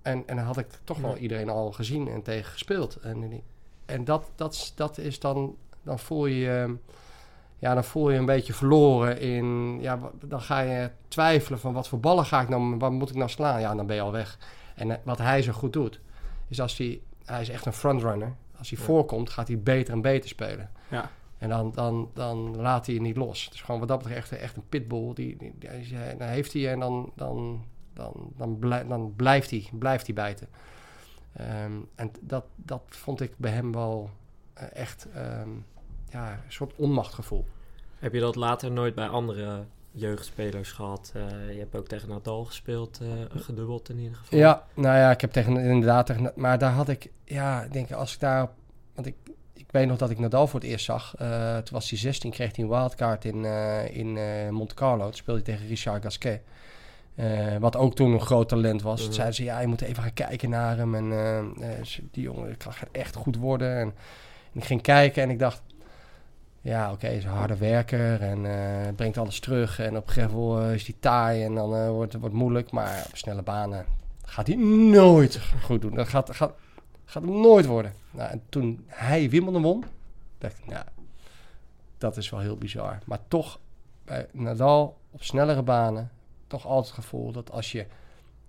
[0.02, 2.96] En, en dan had ik toch wel iedereen al gezien en tegen gespeeld.
[2.96, 3.42] En,
[3.86, 6.76] en dat, dat, dat is dan, dan voel je
[7.64, 11.88] ja, dan voel je een beetje verloren in, ja, dan ga je twijfelen van wat
[11.88, 13.60] voor ballen ga ik nou, waar moet ik nou slaan?
[13.62, 14.38] Ja, dan ben je al weg.
[14.76, 16.00] En eh, wat hij zo goed doet,
[16.48, 18.36] is als hij, hij is echt een frontrunner.
[18.58, 18.86] Als hij Ja.
[18.86, 20.70] voorkomt, gaat hij beter en beter spelen.
[20.90, 21.10] Ja.
[21.38, 23.46] En dan, dan, dan laat hij je niet los.
[23.46, 25.14] Het is gewoon wat dat betreft echt, echt een pitbull.
[25.14, 25.54] Die, die,
[26.18, 30.48] dan heeft hij en dan, dan, dan, dan, blij- dan blijft, hij, blijft hij bijten.
[31.34, 34.10] Ehm, en dat, dat vond ik bij hem wel
[34.54, 35.50] eh, echt ehm,
[36.10, 37.46] ja, een soort onmachtgevoel.
[38.00, 41.12] Heb je dat later nooit bij andere jeugdspelers gehad?
[41.16, 44.40] Eh, je hebt ook tegen Nadal gespeeld, eh, gedubbeld in ieder geval.
[44.40, 47.92] Ja, nou ja, ik heb tegen inderdaad tegen, maar daar had ik, ja, ik denk
[47.92, 48.50] als ik daar,
[48.96, 49.16] want ik,
[49.54, 51.14] ik weet nog dat ik Nadal voor het eerst zag.
[51.64, 53.46] Toen was hij 16, kreeg hij een wildcard in,
[53.92, 54.14] in
[54.54, 55.04] Monte Carlo.
[55.04, 56.42] Toen speelde hij tegen Richard Gasquet.
[57.16, 58.98] Eh, wat ook toen een groot talent was.
[58.98, 59.16] Toen Mhm.
[59.16, 60.96] zeiden ze, ja, je moet even gaan kijken naar hem.
[60.96, 63.76] En eh, eh, die jongen gaat echt goed worden.
[63.78, 63.88] En,
[64.54, 65.62] en ik ging kijken en ik dacht,
[66.62, 68.46] ja, oké, hij is een harde werker en
[68.96, 69.80] brengt alles terug.
[69.80, 72.72] En op gravel eh, is hij taai en dan wordt het moeilijk.
[72.72, 73.86] Maar op snelle banen
[74.26, 74.56] gaat hij
[74.92, 75.94] nooit goed doen.
[75.96, 76.54] Dat gaat, gaat,
[77.06, 77.94] Gaat hem nooit worden.
[78.12, 79.84] Nou, en toen hij Wimbledon won,
[80.38, 80.86] dacht ik, nou,
[81.98, 82.98] dat is wel heel bizar.
[83.06, 83.60] Maar toch,
[84.06, 86.12] bij Nadal op snellere banen,
[86.54, 87.86] toch altijd het gevoel dat als je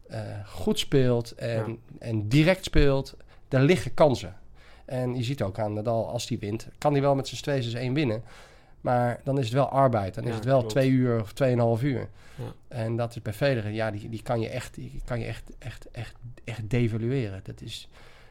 [0.08, 1.76] eh, goed speelt en, Ja.
[1.98, 3.16] en direct speelt,
[3.48, 4.36] daar liggen kansen.
[4.84, 7.62] En je ziet ook aan Nadal, als hij wint, kan hij wel met zijn 2
[7.62, 8.22] 6 1 winnen.
[8.80, 10.14] Maar dan is het wel arbeid.
[10.14, 10.72] Dan is het wel klopt.
[10.72, 12.08] twee uur of tweeënhalf uur.
[12.36, 12.52] Ja.
[12.68, 15.50] En dat is bij Federer, ja, die, die kan je echt, die kan je echt,
[15.58, 16.14] echt, echt,
[16.44, 17.40] echt devalueren.
[17.44, 17.88] Dat is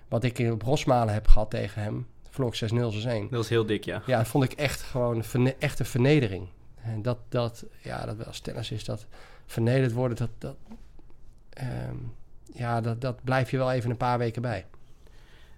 [0.08, 2.08] wat ik in op Rosmalen heb gehad tegen hem.
[2.30, 2.76] Vloog 6-0, 6-1.
[2.76, 4.02] Dat was heel dik, ja.
[4.06, 5.24] Ja, dat vond ik echt gewoon
[5.60, 6.48] echt een vernedering.
[6.82, 9.06] En dat, dat, ja, dat wel als tennis is, dat
[9.46, 10.56] vernederd worden, dat, dat,
[11.50, 11.96] ehm,
[12.54, 14.66] ja, dat, dat blijf je wel even een paar weken bij.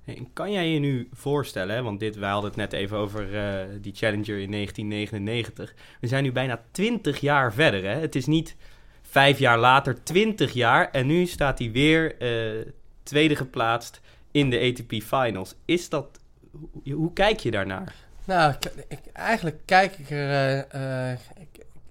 [0.05, 3.35] En kan jij je nu voorstellen, hè, want dit, wij hadden het net even over
[3.35, 5.73] eh, die Challenger in 1999.
[5.99, 7.83] We zijn nu bijna 20 jaar verder.
[7.83, 7.99] Hè?
[7.99, 8.55] Het is niet
[9.01, 10.91] vijf jaar later, 20 jaar.
[10.91, 12.65] En nu staat hij weer eh,
[13.03, 15.55] tweede geplaatst in de ATP Finals.
[15.65, 16.19] Is dat,
[16.51, 17.95] hoe, hoe kijk je daarnaar?
[18.25, 18.53] Nou,
[18.87, 21.17] ik, eigenlijk kijk ik er, eh,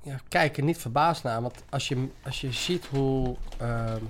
[0.04, 1.42] ja, kijk er niet verbaasd naar.
[1.42, 4.02] Want als je, als je ziet hoe, ehm,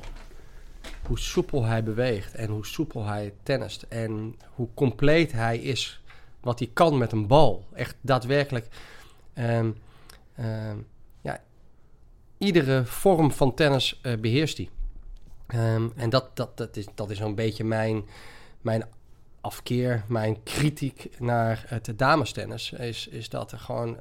[1.07, 6.03] hoe soepel hij beweegt en hoe soepel hij tennist en hoe compleet hij is,
[6.41, 7.65] wat hij kan met een bal.
[7.73, 8.67] Echt daadwerkelijk.
[9.35, 9.71] ehm,
[10.35, 10.77] ehm,
[11.21, 11.43] ja,
[12.39, 14.69] iedere vorm van tennis eh, beheerst hij.
[15.97, 18.05] En dat, dat, dat is, dat is zo'n beetje mijn,
[18.61, 18.85] mijn
[19.41, 24.01] afkeer, mijn kritiek naar het damestennis is, is dat er gewoon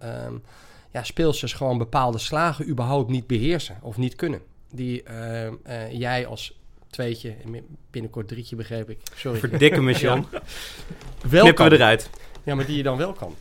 [0.93, 4.41] ja, speelsters gewoon bepaalde slagen überhaupt niet beheersen of niet kunnen.
[4.71, 6.57] Die ehm, eh, jij als
[6.89, 10.25] tweetje, en binnenkort drietje begreep ik, sorry, Verdikke me, John.
[10.31, 10.41] wel
[11.41, 11.69] Knippen kan.
[11.69, 12.09] we eruit.
[12.43, 13.35] Ja, maar die je dan wel kan.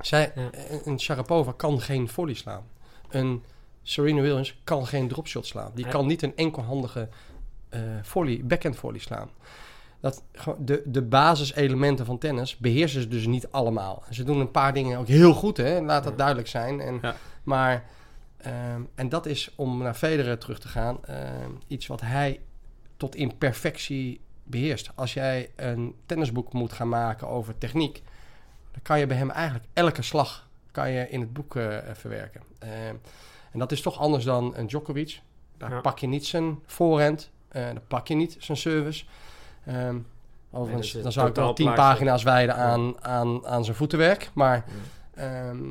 [0.00, 0.50] Zij, Ja.
[0.84, 2.62] een- Sharapova kan geen volley slaan.
[3.10, 3.42] Een
[3.82, 5.70] Serena Williams kan geen dropshot slaan.
[5.74, 5.90] Die Ja.
[5.90, 7.08] kan niet een enkelhandige
[7.68, 9.30] eh volley, backhand volley slaan.
[10.02, 10.22] Dat,
[10.58, 14.02] de, de basiselementen van tennis beheersen ze dus niet allemaal.
[14.10, 15.80] Ze doen een paar dingen ook heel goed, hè?
[15.80, 16.80] laat dat duidelijk zijn.
[16.80, 17.14] En, Ja.
[17.42, 17.84] Maar,
[18.36, 22.40] ehm, en dat is, om naar Federer terug te gaan, ehm, iets wat hij
[22.96, 24.90] tot in perfectie beheerst.
[24.94, 28.02] Als jij een tennisboek moet gaan maken over techniek,
[28.72, 32.42] dan kan je bij hem eigenlijk elke slag kan je in het boek eh, verwerken.
[32.58, 32.94] Ehm,
[33.52, 35.20] en dat is toch anders dan een Djokovic.
[35.56, 35.80] Daar Ja.
[35.80, 39.04] pak je niet zijn voorhand, eh dan pak je niet zijn service.
[39.64, 39.96] Ehm,
[40.50, 44.30] overigens, dan zou ik wel tien pagina's wijden aan, aan, aan zijn voetenwerk.
[44.32, 45.48] Maar Ja.
[45.48, 45.64] Ehm,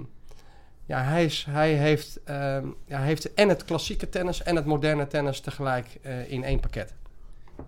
[0.85, 5.07] ja, hij, is, hij, heeft, ehm, ja, heeft en het klassieke tennis en het moderne
[5.07, 6.93] tennis tegelijk eh, in één pakket.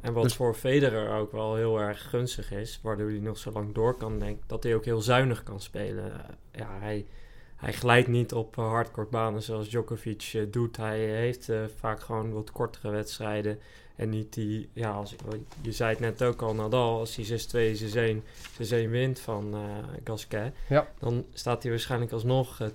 [0.02, 3.52] En wat Dus- voor Federer ook wel heel erg gunstig is, waardoor hij nog zo
[3.52, 6.14] lang door kan, denk ik, dat hij ook heel zuinig kan spelen.
[6.14, 6.20] Eh,
[6.52, 7.06] ja, hij,
[7.56, 10.78] hij glijdt niet op uh, hardcore banen zoals Djokovic eh, doet.
[10.78, 13.60] Hij heeft eh, vaak gewoon wat kortere wedstrijden.
[13.96, 15.16] En niet die, ja, als,
[15.62, 17.26] je zei het net ook al, Nadal, als hij
[17.76, 19.60] 6-2, 6-1, 6-1 wint van eh
[20.04, 20.88] Gasquet, Ja.
[21.00, 22.68] dan staat hij waarschijnlijk alsnog eh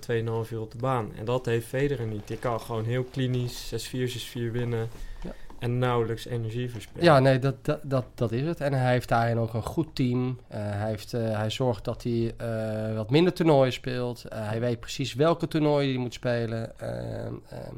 [0.45, 1.11] 2,5 uur op de baan.
[1.15, 2.27] En dat heeft Federer niet.
[2.27, 4.89] Die kan gewoon heel klinisch 6-4, 6-4 winnen.
[5.23, 5.33] Ja.
[5.59, 7.03] En nauwelijks energie verspillen.
[7.05, 8.61] Ja, nee, dat, dat, dat, dat is het.
[8.61, 10.39] En hij heeft daarin ook een goed team.
[10.47, 14.23] Eh, hij, heeft, eh, hij zorgt dat hij eh, wat minder toernooien speelt.
[14.25, 16.79] Eh, hij weet precies welke toernooien hij moet spelen.
[16.79, 17.75] Ehm, ehm,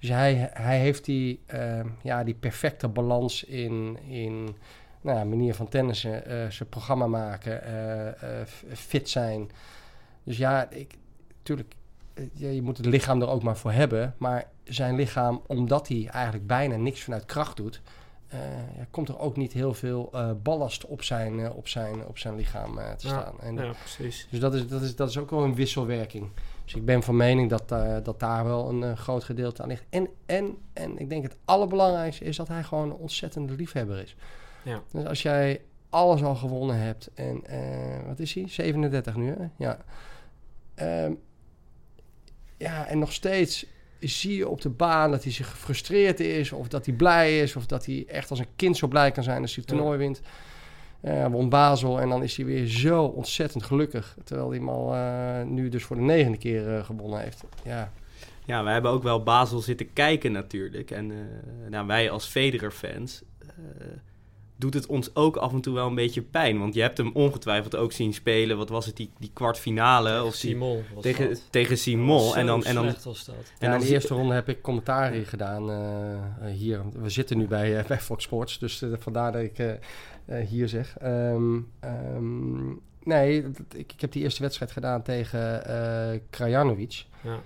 [0.00, 4.56] dus hij, hij heeft die, ehm, ja, die perfecte balans in, in
[5.00, 9.50] nou, ja, manier van tennissen, eh, zijn programma maken, eh, eh, fit zijn.
[10.24, 10.94] Dus ja, ik,
[12.32, 14.14] ja, je moet het lichaam er ook maar voor hebben.
[14.18, 17.80] Maar zijn lichaam, omdat hij eigenlijk bijna niks vanuit kracht doet,
[18.76, 22.74] ja, komt er ook niet heel veel ballast op zijn, op zijn, op zijn lichaam
[22.74, 23.40] te Ja, staan.
[23.40, 24.26] En, Ja, precies.
[24.30, 26.30] Dus dat is, dat, is, dat is ook wel een wisselwerking.
[26.70, 29.68] Dus ik ben van mening dat, eh, dat daar wel een eh, groot gedeelte aan
[29.68, 29.84] ligt.
[29.88, 34.16] En, en, en ik denk het allerbelangrijkste is dat hij gewoon een ontzettende liefhebber is.
[34.62, 34.82] Ja.
[34.92, 38.44] Dus als jij alles al gewonnen hebt en eh, wat is hij?
[38.48, 39.46] 37 nu, hè?
[39.56, 39.78] Ja.
[40.74, 41.12] Ehm,
[42.56, 43.66] ja, en nog steeds
[44.00, 47.56] zie je op de baan dat hij zich gefrustreerd is, of dat hij blij is,
[47.56, 49.76] of dat hij echt als een kind zo blij kan zijn als hij het Ja.
[49.78, 50.20] toernooi wint.
[51.00, 54.16] Eh, Hij won Basel en dan is hij weer zo ontzettend gelukkig.
[54.24, 57.44] Terwijl hij hem al eh, nu dus voor de negende keer eh, gewonnen heeft.
[57.64, 57.92] Ja,
[58.46, 60.90] Ja, we hebben ook wel Basel zitten kijken natuurlijk.
[60.90, 61.16] En eh,
[61.70, 63.46] nou, wij als Federer-fans eh,
[64.56, 66.58] doet het ons ook af en toe wel een beetje pijn.
[66.58, 68.56] Want je hebt hem ongetwijfeld ook zien spelen.
[68.56, 70.22] Wat was het, die, die kwartfinale?
[70.24, 71.42] Of die, Simon was tegen, dat.
[71.50, 72.06] tegen Dat Simon.
[72.18, 73.34] was En dan, en dan, slecht was dat.
[73.34, 75.70] en ja, dan in de eerste ronde heb ik commentaar hier gedaan
[76.46, 76.82] hier.
[76.92, 79.78] We zitten nu bij, eh, bij Fox Sports, dus vandaar dat ik
[80.38, 80.98] hier zeg.
[80.98, 82.68] Ehm, ehm,
[83.02, 87.04] nee, ik, ik heb die eerste wedstrijd gedaan tegen eh Krajanovic.
[87.22, 87.38] Ja.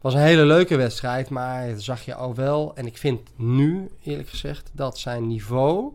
[0.00, 2.76] was een hele leuke wedstrijd, maar dat zag je al wel.
[2.76, 5.92] En ik vind nu, eerlijk gezegd, dat zijn niveau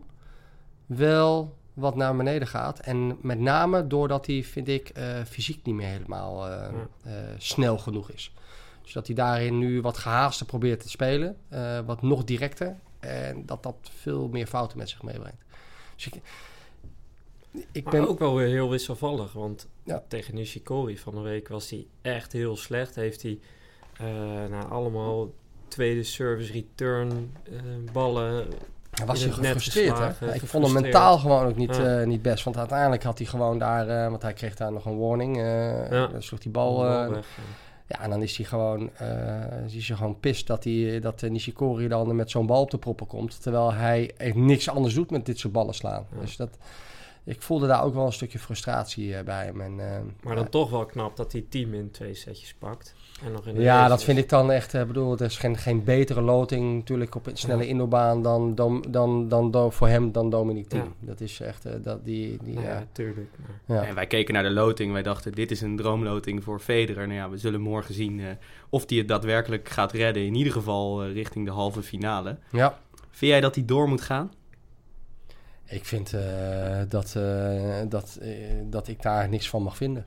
[0.86, 2.78] wel wat naar beneden gaat.
[2.78, 6.66] En met name doordat hij, vind ik, eh, fysiek niet meer helemaal eh,
[7.02, 8.32] eh, snel genoeg is.
[8.82, 11.36] Dus dat hij daarin nu wat gehaaster probeert te spelen.
[11.48, 12.76] eh, wat nog directer.
[13.00, 15.44] En dat dat veel meer fouten met zich meebrengt.
[15.96, 16.20] Dus ik,
[17.72, 19.32] ik Maar ben ook wel weer heel wisselvallig.
[19.32, 20.02] Want Ja.
[20.08, 22.94] tegen Nishikori van de week was hij echt heel slecht.
[22.94, 23.38] Heeft hij
[23.96, 24.06] eh,
[24.50, 25.30] nou, allemaal
[25.68, 27.52] tweede service return eh,
[27.92, 28.46] ballen.
[28.90, 30.26] Hij was hij gefrustreerd, hè?
[30.26, 32.00] Ja, ik vond hem mentaal gewoon ook niet, Ja.
[32.00, 32.44] eh, niet best.
[32.44, 34.10] Want uiteindelijk had hij gewoon daar...
[34.10, 35.36] want hij kreeg daar nog een warning.
[35.90, 36.76] Dan sloeg die bal...
[36.76, 37.26] bal weg.
[37.86, 38.90] Ja, en dan is hij gewoon...
[38.96, 42.70] eh is hij gewoon pist dat, hij, dat eh, Nishikori dan met zo'n bal op
[42.70, 43.42] de proppen komt.
[43.42, 46.06] Terwijl hij echt niks anders doet met dit soort ballen slaan.
[46.14, 46.20] Ja.
[46.20, 46.58] Dus dat...
[47.24, 49.60] Ik voelde daar ook wel een stukje frustratie eh, bij hem.
[49.60, 49.76] En,
[50.22, 52.94] Maar dan toch wel knap dat hij team in twee setjes pakt.
[53.22, 53.88] En nog in de Ja, races.
[53.88, 54.74] dat vind ik dan echt.
[54.74, 57.68] Ik bedoel, er is geen, geen betere loting natuurlijk op een snelle Ja.
[57.68, 60.80] indoorbaan dan, dan, dan, dan, dan voor hem dan Dominic Thiem.
[60.80, 60.88] Ja.
[61.00, 61.64] Dat is echt.
[61.64, 62.84] eh, dat, die, die, Ja, ja.
[62.92, 63.28] tuurlijk.
[63.66, 63.84] maar- Ja.
[63.86, 64.92] En wij keken naar de loting.
[64.92, 67.06] Wij dachten, dit is een droomloting voor Federer.
[67.06, 68.26] Nou ja, we zullen morgen zien eh,
[68.68, 70.26] of hij het daadwerkelijk gaat redden.
[70.26, 72.38] In ieder geval eh, richting de halve finale.
[72.52, 72.78] ja.
[73.10, 74.32] Vind jij dat hij door moet gaan?
[75.66, 78.28] Ik vind eh, dat, eh, dat, eh,
[78.64, 80.06] dat ik daar niks van mag vinden.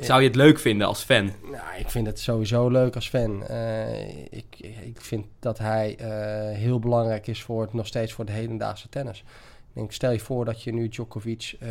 [0.00, 1.32] Zou je het leuk vinden als fan?
[1.42, 3.46] Nou, ik vind het sowieso leuk als fan.
[3.46, 8.24] Eh, ik, ik vind dat hij eh, heel belangrijk is voor het, nog steeds voor
[8.24, 9.18] de hedendaagse tennis.
[9.18, 11.70] Ik denk, stel je voor dat je nu Djokovic, eh,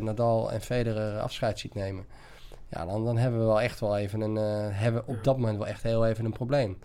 [0.00, 2.06] Nadal en Federer afscheid ziet nemen.
[2.68, 4.36] Ja, dan, dan hebben we wel echt wel even een,
[4.72, 6.78] hebben op dat moment wel echt heel even een probleem.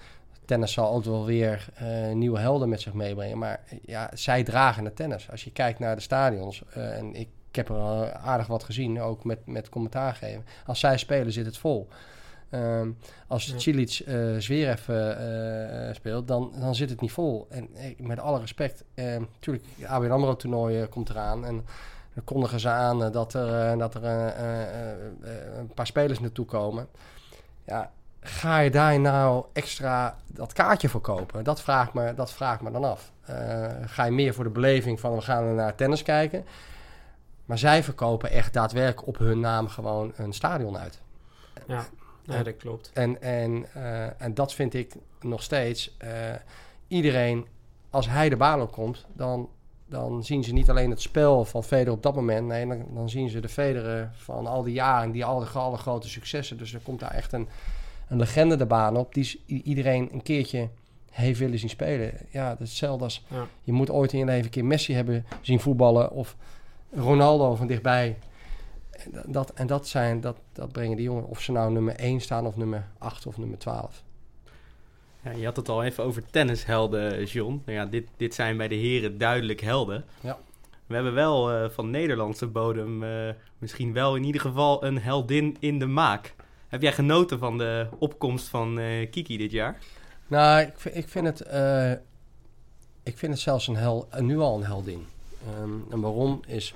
[0.45, 1.67] Tennis zal ook wel weer
[2.13, 3.37] nieuwe helden met zich meebrengen.
[3.37, 5.31] Maar ja, zij dragen het tennis.
[5.31, 9.01] Als je kijkt naar de stadions, en ik, ik heb er al aardig wat gezien,
[9.01, 10.45] ook met, met commentaar geven.
[10.65, 11.87] Als zij spelen, zit het vol.
[12.49, 12.91] Ehm,
[13.27, 13.59] als Ja.
[13.59, 17.47] Cilic eh Zverev eh, eh, speelt, dan, dan zit het niet vol.
[17.49, 21.45] En met alle respect, natuurlijk, het ABN AMRO toernooi komt eraan.
[21.45, 21.65] En
[22.13, 24.03] dan kondigen ze aan dat er, dat er
[25.57, 26.87] een paar spelers naartoe komen.
[27.65, 31.43] Ja, ga je daar nou extra dat kaartje voor kopen?
[31.43, 33.11] Dat vraagt me, dat vraagt me dan af.
[33.85, 36.45] Ga je meer voor de beleving van we gaan naar tennis kijken?
[37.45, 41.01] Maar zij verkopen echt daadwerkelijk op hun naam gewoon een stadion uit.
[41.67, 41.85] Ja,
[42.23, 42.91] ja, dat klopt.
[42.93, 45.97] En, en, eh, en dat vind ik nog steeds.
[45.97, 46.09] eh,
[46.87, 47.47] iedereen,
[47.89, 49.49] als hij de baan opkomt, dan,
[49.85, 52.47] dan zien ze niet alleen het spel van Federer op dat moment.
[52.47, 56.09] Nee, dan, dan zien ze de Federer van al die jaren, die alle, alle grote
[56.09, 56.57] successen.
[56.57, 57.47] Dus er komt daar echt een,
[58.07, 60.69] een legende de baan op, die iedereen een keertje
[61.11, 62.13] heeft willen zien spelen.
[62.29, 63.47] Ja, dat is hetzelfde als Ja.
[63.61, 66.35] je moet ooit in je leven een keer Messi hebben zien voetballen of
[66.95, 68.17] Ronaldo van dichtbij.
[68.91, 72.19] En dat- en dat, zijn, dat, dat brengen die jongen, of ze nou nummer 1
[72.21, 74.03] staan of nummer 8 of nummer 12.
[75.23, 77.61] Ja, je had het al even over tennishelden, John.
[77.65, 80.05] Nou ja, dit, dit zijn bij de heren duidelijk helden.
[80.21, 80.37] Ja.
[80.87, 85.57] We hebben wel eh, van Nederlandse bodem eh, misschien wel in ieder geval een heldin
[85.59, 86.35] in de maak.
[86.67, 89.77] Heb jij genoten van de opkomst van eh, Kiki dit jaar?
[90.27, 91.39] Nou, ik, vind- ik, vind het,
[93.03, 95.05] ik vind het zelfs een hel, nu al een heldin.
[95.47, 96.75] Ehm, en waarom is,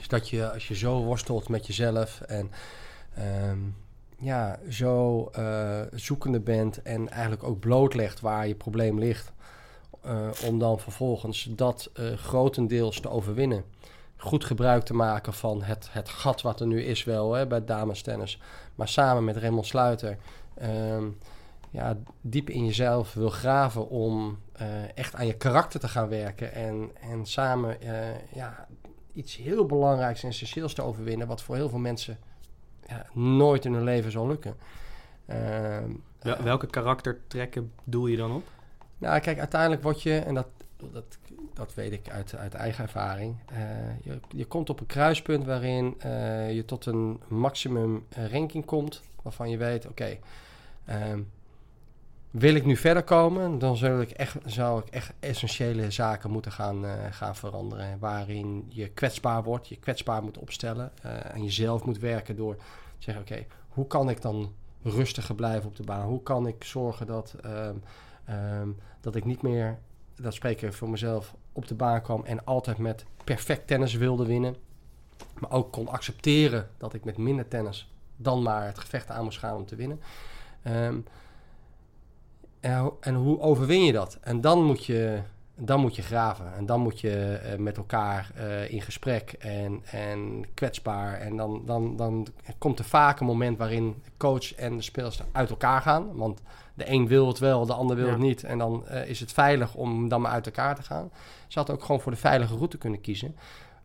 [0.00, 2.50] is dat je als je zo worstelt met jezelf en
[3.14, 3.58] ehm,
[4.18, 9.32] ja, zo eh, zoekende bent en eigenlijk ook blootlegt waar je probleem ligt,
[10.00, 13.64] eh, om dan vervolgens dat eh, grotendeels te overwinnen.
[14.16, 17.64] Goed gebruik te maken van het, het gat wat er nu is wel hè, bij
[17.64, 18.40] damestennis.
[18.74, 20.16] Maar samen met Raymond Sluiter
[20.54, 21.04] ehm,
[21.76, 26.52] ja, diep in jezelf wil graven om eh, echt aan je karakter te gaan werken.
[26.52, 28.66] En, en samen eh, ja,
[29.12, 32.18] iets heel belangrijks en essentieels te overwinnen, wat voor heel veel mensen
[32.86, 34.56] ja, nooit in hun leven zal lukken.
[35.26, 38.42] Ehm, Wel- eh, welke karaktertrekken doel je dan op?
[38.98, 40.48] nou, kijk, uiteindelijk word je, en dat,
[40.92, 41.18] dat,
[41.54, 43.36] dat weet ik uit, uit eigen ervaring,
[44.02, 45.96] je, je komt op een kruispunt waarin
[46.54, 50.18] je tot een maximum ranking komt, waarvan je weet, oké,
[50.84, 51.20] ehm,
[52.30, 56.52] wil ik nu verder komen, dan zou ik echt, zou ik echt essentiële zaken moeten
[56.52, 57.98] gaan, eh, gaan veranderen.
[57.98, 62.62] Waarin je kwetsbaar wordt, je kwetsbaar moet opstellen eh, en jezelf moet werken door te
[62.98, 66.06] zeggen, oké, hoe kan ik dan rustiger blijven op de baan?
[66.06, 67.34] Hoe kan ik zorgen dat...
[67.42, 67.76] ehm,
[68.26, 68.68] Ehm,
[69.00, 69.78] dat ik niet meer,
[70.14, 74.26] dat spreek ik voor mezelf, op de baan kwam en altijd met perfect tennis wilde
[74.26, 74.56] winnen.
[75.38, 79.38] Maar ook kon accepteren dat ik met minder tennis dan maar het gevecht aan moest
[79.38, 80.00] gaan om te winnen.
[80.62, 80.98] Ehm,
[82.60, 84.18] en, en hoe overwin je dat?
[84.20, 85.20] En dan moet je
[85.58, 86.54] dan moet je graven.
[86.56, 91.14] En dan moet je eh, met elkaar eh, in gesprek en, en kwetsbaar.
[91.20, 92.26] En dan, dan, dan
[92.58, 96.16] komt er vaak een moment waarin coach en de speelster uit elkaar gaan.
[96.16, 96.40] Want
[96.74, 98.12] de een wil het wel, de ander wil Ja.
[98.12, 98.44] het niet.
[98.44, 101.10] En dan eh, is het veilig om dan maar uit elkaar te gaan.
[101.46, 103.36] Ze had ook gewoon voor de veilige route kunnen kiezen.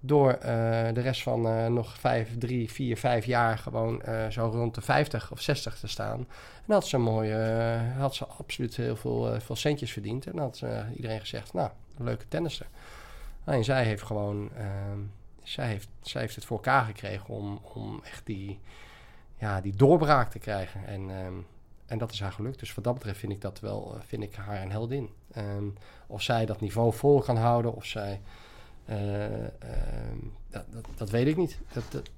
[0.03, 4.45] Door eh, de rest van eh, nog vijf, drie, vier, vijf jaar gewoon eh, zo
[4.45, 6.27] rond de 50 of 60 te staan.
[6.67, 10.27] En had ze eh, had ze absoluut heel veel, veel centjes verdiend.
[10.27, 10.63] En had
[10.95, 12.67] iedereen gezegd, nou, leuke tennisser.
[13.43, 14.99] Alleen zij heeft gewoon, ehm,
[15.43, 18.59] zij, heeft, zij heeft het voor elkaar gekregen om, om echt die,
[19.37, 20.87] ja, die doorbraak te krijgen.
[20.87, 21.33] En, ehm,
[21.85, 22.59] en dat is haar gelukt.
[22.59, 25.09] Dus wat dat betreft vind ik dat wel, vind ik haar een heldin.
[25.31, 25.65] Ehm,
[26.07, 28.21] of zij dat niveau vol kan houden, of zij...
[28.91, 30.17] eh, ehm,
[30.49, 31.57] dat, dat, dat weet ik niet.
[31.73, 32.09] Dat, dat,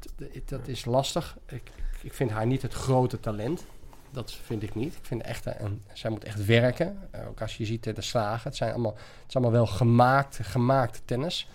[0.46, 1.38] dat, is lastig.
[1.46, 3.66] Ik, ik vind haar niet het grote talent.
[4.12, 4.96] Dat vind ik niet.
[4.96, 6.98] Ik vind echt, een, zij moet echt werken.
[7.12, 8.50] Eh, ook als je ziet eh, de slagen.
[8.50, 11.50] Het, zijn allemaal, het allemaal wel gemaakt, gemaakt tennis.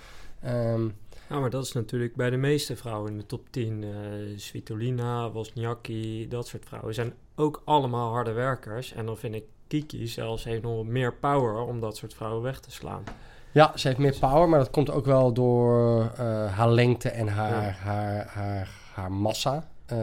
[1.29, 3.85] Ja, maar dat is natuurlijk bij de meeste vrouwen in de top 10.
[3.85, 3.91] eh
[4.39, 8.93] Svitolina, Wozniacki, dat soort vrouwen zijn ook allemaal harde werkers.
[8.93, 12.61] En dan vind ik Kiki zelfs heeft nog meer power om dat soort vrouwen weg
[12.61, 13.05] te slaan.
[13.53, 17.29] Ja, ze heeft meer power, maar dat komt ook wel door eh, haar lengte en
[17.29, 17.71] haar, Ja.
[17.71, 19.69] haar, haar, haar massa.
[19.87, 19.99] Eh,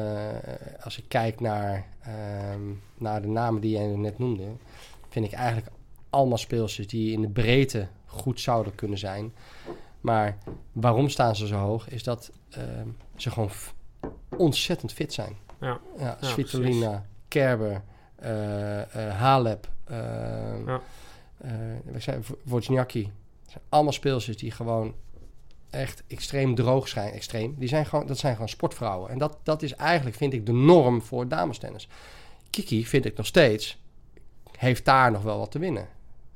[0.83, 2.61] als ik kijk naar, ehm,
[2.97, 4.43] naar de namen die jij net noemde,
[5.09, 5.67] vind ik eigenlijk
[6.09, 9.33] allemaal speelsters die in de breedte goed zouden kunnen zijn.
[10.01, 10.37] Maar
[10.71, 11.89] waarom staan ze zo hoog?
[11.89, 13.49] Is dat ehm, ze gewoon
[14.37, 15.35] ontzettend fit zijn.
[15.59, 17.81] Ja, Ja, Svitolina, Kerber,
[18.15, 19.97] eh Halep, eh
[20.65, 20.81] Ja.
[23.55, 24.95] Zijn allemaal speelsters die gewoon
[25.69, 27.11] echt extreem droog zijn.
[27.11, 27.55] Extreem.
[27.57, 29.09] Die zijn gewoon, dat zijn gewoon sportvrouwen.
[29.09, 31.87] En dat, dat is eigenlijk, vind ik, de norm voor damestennis.
[32.49, 33.77] Kiki, vind ik nog steeds,
[34.57, 35.87] heeft daar nog wel wat te winnen.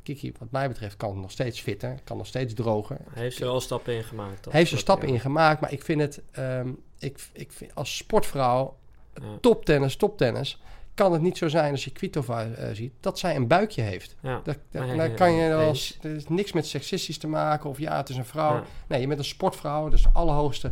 [0.04, 2.98] Kiki, wat mij betreft, kan nog steeds fitter, kan nog steeds droger.
[3.10, 4.46] hij heeft er wel stappen in gemaakt.
[4.46, 5.14] Hij heeft er stappen ja.
[5.14, 8.78] in gemaakt, maar ik vind het, ehm, ik, ik vind, als sportvrouw,
[9.14, 9.38] Ja.
[9.42, 10.62] toptennis, toptennis,
[11.00, 14.16] kan het niet zo zijn als je Kvitova eh, ziet, dat zij een buikje heeft.
[14.22, 14.42] Ja.
[14.44, 17.70] Dat, dat, Nee, daar nee, kan je eens, er is niks met seksistisch te maken
[17.70, 18.54] of ja, het is een vrouw.
[18.56, 18.64] Ja.
[18.88, 20.72] Nee, je bent een sportvrouw, dus allerhoogste,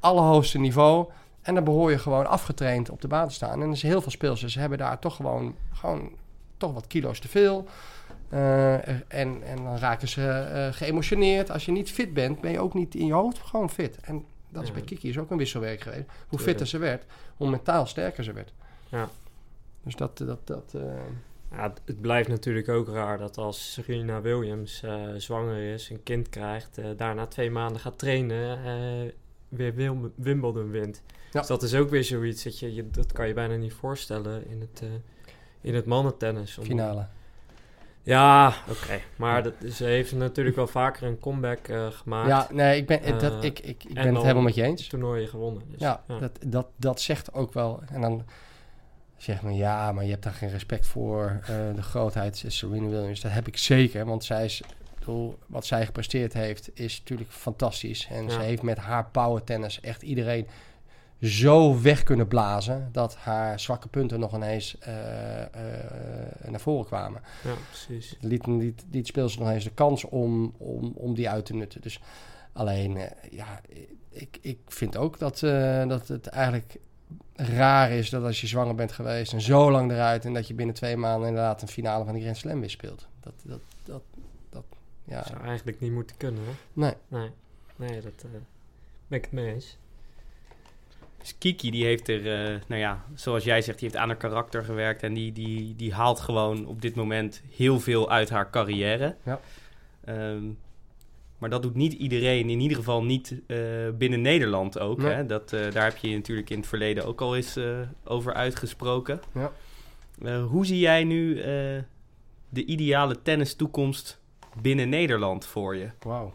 [0.00, 1.10] allerhoogste niveau.
[1.42, 3.62] En dan behoor je gewoon afgetraind op de baan te staan.
[3.62, 6.10] En er zijn heel veel speelsters hebben daar toch gewoon, gewoon
[6.56, 7.68] toch wat kilo's te veel.
[8.28, 11.50] Eh, en, en dan raken ze eh, geëmotioneerd.
[11.50, 13.98] Als je niet fit bent, ben je ook niet in je hoofd gewoon fit.
[14.00, 14.74] En dat is Ja.
[14.74, 16.08] bij Kiki is ook een wisselwerk geweest.
[16.28, 17.04] Hoe fitter ze werd,
[17.36, 18.52] hoe mentaal sterker ze werd.
[18.88, 19.08] Ja.
[19.86, 20.18] Dus dat...
[20.18, 20.82] dat, dat eh,
[21.50, 26.28] Ja, het- blijft natuurlijk ook raar dat als Serena Williams eh, zwanger is, een kind
[26.28, 28.58] krijgt, eh, daarna twee maanden gaat trainen,
[29.48, 31.02] weer Wim- Wimbledon wint.
[31.32, 31.38] Ja.
[31.38, 34.48] Dus dat is ook weer zoiets dat je, je dat kan je bijna niet voorstellen
[34.50, 34.82] in het,
[35.60, 36.58] in het mannentennis.
[36.58, 37.06] Om- finale.
[38.02, 39.00] Ja, oké.
[39.16, 42.28] Maar dat, ze heeft natuurlijk wel vaker een comeback gemaakt.
[42.28, 44.86] Ja, nee, ik ben, dat, ik, ik, ik ben en het helemaal met je eens.
[44.86, 45.62] toernooien gewonnen.
[45.70, 47.82] Dus, Ja, Dat, dat, dat zegt ook wel.
[47.88, 48.24] En dan
[49.16, 53.20] zegt men ja, maar je hebt daar geen respect voor eh, de grootheid Serena Williams.
[53.20, 54.62] Dat heb ik zeker, want zij is,
[55.46, 58.08] wat zij gepresteerd heeft is natuurlijk fantastisch.
[58.10, 60.46] En ze heeft met haar power tennis echt iedereen
[61.20, 65.48] zo weg kunnen blazen dat haar zwakke punten nog ineens eh, eh,
[66.48, 67.20] naar voren kwamen.
[67.44, 68.16] ja, precies.
[68.20, 71.80] Liet, liet, liet speelsters nog eens de kans om, om, om die uit te nutten.
[71.80, 72.00] Dus
[72.52, 73.60] alleen, eh, ja,
[74.10, 76.78] ik, ik vind ook dat, eh, dat het eigenlijk
[77.34, 80.54] raar is dat als je zwanger bent geweest en zo lang eruit en dat je
[80.54, 83.08] binnen twee maanden inderdaad een finale van de Grand Slam weer speelt.
[83.20, 84.02] Dat, dat, dat,
[84.50, 84.64] dat
[85.04, 86.52] ja, Zou eigenlijk niet moeten kunnen, hè?
[86.72, 86.92] nee.
[87.08, 87.30] Nee,
[87.76, 88.30] nee dat eh,
[89.08, 89.76] ben ik het mee eens.
[91.18, 94.16] Dus Kiki die heeft er, eh, nou ja, zoals jij zegt, die heeft aan haar
[94.16, 95.02] karakter gewerkt.
[95.02, 99.16] En die, die, die haalt gewoon op dit moment heel veel uit haar carrière.
[99.22, 99.40] Ja.
[100.04, 100.44] Ehm,
[101.38, 103.58] maar dat doet niet iedereen, in ieder geval niet eh,
[103.94, 104.98] binnen Nederland ook.
[104.98, 105.12] Nee.
[105.12, 105.26] Hè?
[105.26, 108.34] Dat, eh, daar heb je je natuurlijk in het verleden ook al eens eh, over
[108.34, 109.20] uitgesproken.
[109.32, 109.52] Ja.
[110.40, 111.44] Hoe zie jij nu eh,
[112.48, 114.20] de ideale tennis toekomst
[114.60, 115.90] binnen Nederland voor je?
[116.02, 116.32] Wauw.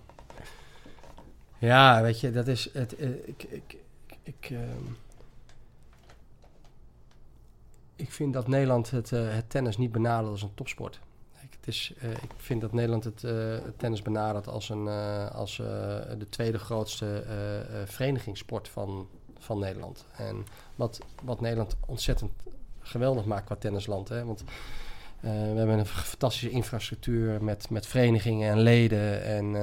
[1.58, 2.96] Ja, weet je, dat is het.
[2.96, 3.76] eh, ik, ik,
[4.08, 4.86] ik, ik, ehm,
[7.96, 11.00] ik vind dat Nederland het, het tennis niet benadert als een topsport.
[11.62, 14.88] Ik, het is, eh, ik vind dat Nederland het, eh, het tennis benadert als, een,
[14.88, 15.56] eh, als
[16.18, 17.24] de tweede grootste
[17.86, 19.08] verenigingssport van,
[19.40, 20.06] van Nederland.
[20.18, 20.46] En
[20.76, 22.32] wat, wat Nederland ontzettend
[22.80, 24.10] geweldig maakt qua tennisland.
[24.10, 24.26] Hè?
[24.26, 24.44] Want
[25.20, 29.24] we hebben een fantastische infrastructuur met, met verenigingen en leden.
[29.24, 29.56] En,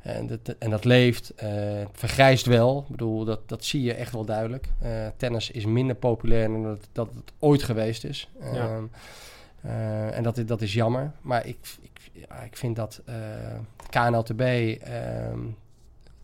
[0.00, 1.32] en, dat, en dat leeft.
[1.36, 2.80] het vergrijst wel.
[2.80, 4.68] Ik bedoel, dat, dat zie je echt wel duidelijk.
[5.16, 8.28] Tennis is minder populair dan dat, dat het ooit geweest is.
[8.52, 8.80] Ja.
[9.66, 11.12] Eh, en dat, dat is jammer.
[11.20, 13.14] Maar ik, ik, ik vind dat eh
[13.90, 14.40] KNLTB...
[14.40, 15.38] ehm,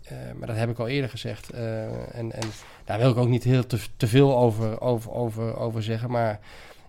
[0.03, 1.51] eh, maar dat heb ik al eerder gezegd.
[1.51, 2.49] en, en
[2.85, 6.11] daar wil ik ook niet heel te, te veel over, over, over, over zeggen.
[6.11, 6.41] Maar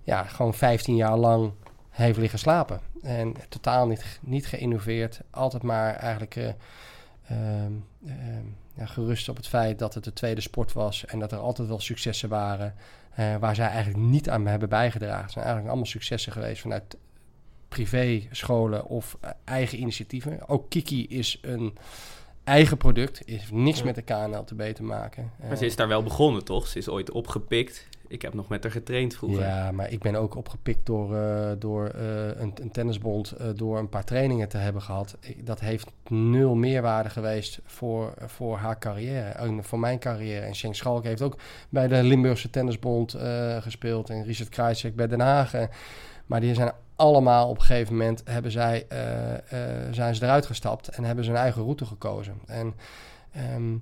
[0.03, 1.51] ja, gewoon 15 jaar lang
[1.89, 2.79] heeft liggen slapen.
[3.01, 5.21] En totaal niet, niet geïnnoveerd.
[5.29, 6.47] Altijd maar eigenlijk eh,
[7.27, 7.71] ehm,
[8.05, 11.05] ehm, ja, gerust op het feit dat het de tweede sport was.
[11.05, 12.75] En dat er altijd wel successen waren.
[13.15, 15.21] Eh, waar zij eigenlijk niet aan hebben bijgedragen.
[15.21, 16.97] Het zijn eigenlijk allemaal successen geweest vanuit
[17.67, 20.47] privé scholen of eh, eigen initiatieven.
[20.47, 21.77] Ook Kiki is een
[22.43, 23.21] eigen product.
[23.25, 23.85] Heeft niks Ja.
[23.85, 25.31] met de KNLTB te maken.
[25.39, 26.67] Maar Eh, ze is daar wel begonnen, toch?
[26.67, 27.87] Ze is ooit opgepikt.
[28.07, 29.41] Ik heb nog met haar getraind vroeger.
[29.43, 33.89] Ja, maar ik ben ook opgepikt door, eh, door eh, een, een tennisbond, door een
[33.89, 35.17] paar trainingen te hebben gehad.
[35.19, 40.45] Ik- dat heeft nul meerwaarde geweest voor, voor haar carrière, en voor mijn carrière.
[40.45, 41.37] En Schenk Schalk heeft ook
[41.69, 43.15] bij de Limburgse Tennisbond
[43.59, 45.53] gespeeld en Richard Krajicek bij Den Haag.
[46.25, 46.71] maar die zijn
[47.03, 51.23] allemaal op een gegeven moment hebben zij, eh, eh, zijn ze eruit gestapt en hebben
[51.23, 52.41] ze hun eigen route gekozen.
[52.45, 52.73] En
[53.31, 53.73] ehm,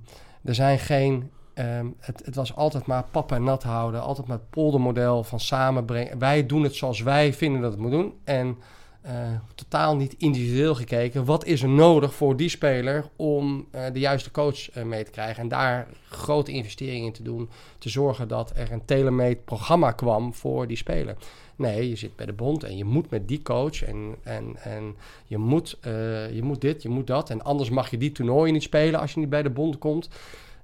[0.43, 4.01] er zijn geen Ehm, het, het was altijd maar pap en nat houden.
[4.01, 6.19] Altijd maar het poldermodel van samenbrengen.
[6.19, 8.13] Wij doen het zoals wij vinden dat het moet doen.
[8.23, 8.57] En
[9.01, 9.13] eh,
[9.55, 11.25] totaal niet individueel gekeken.
[11.25, 15.43] Wat is er nodig voor die speler om de juiste coach mee te krijgen?
[15.43, 17.49] En daar grote investeringen in te doen.
[17.77, 21.15] Te zorgen dat er een tailor-made programma kwam voor die speler.
[21.61, 23.83] Nee, je zit bij de bond en je moet met die coach.
[23.83, 24.95] En, en, en
[25.25, 27.29] je, moet, eh, je moet dit, je moet dat.
[27.29, 30.09] En anders mag je die toernooien niet spelen als je niet bij de bond komt.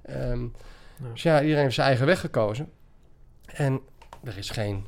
[0.02, 1.10] Ehm, Ja.
[1.14, 2.70] dus ja, iedereen heeft zijn eigen weg gekozen.
[3.46, 3.80] En
[4.24, 4.84] er is geen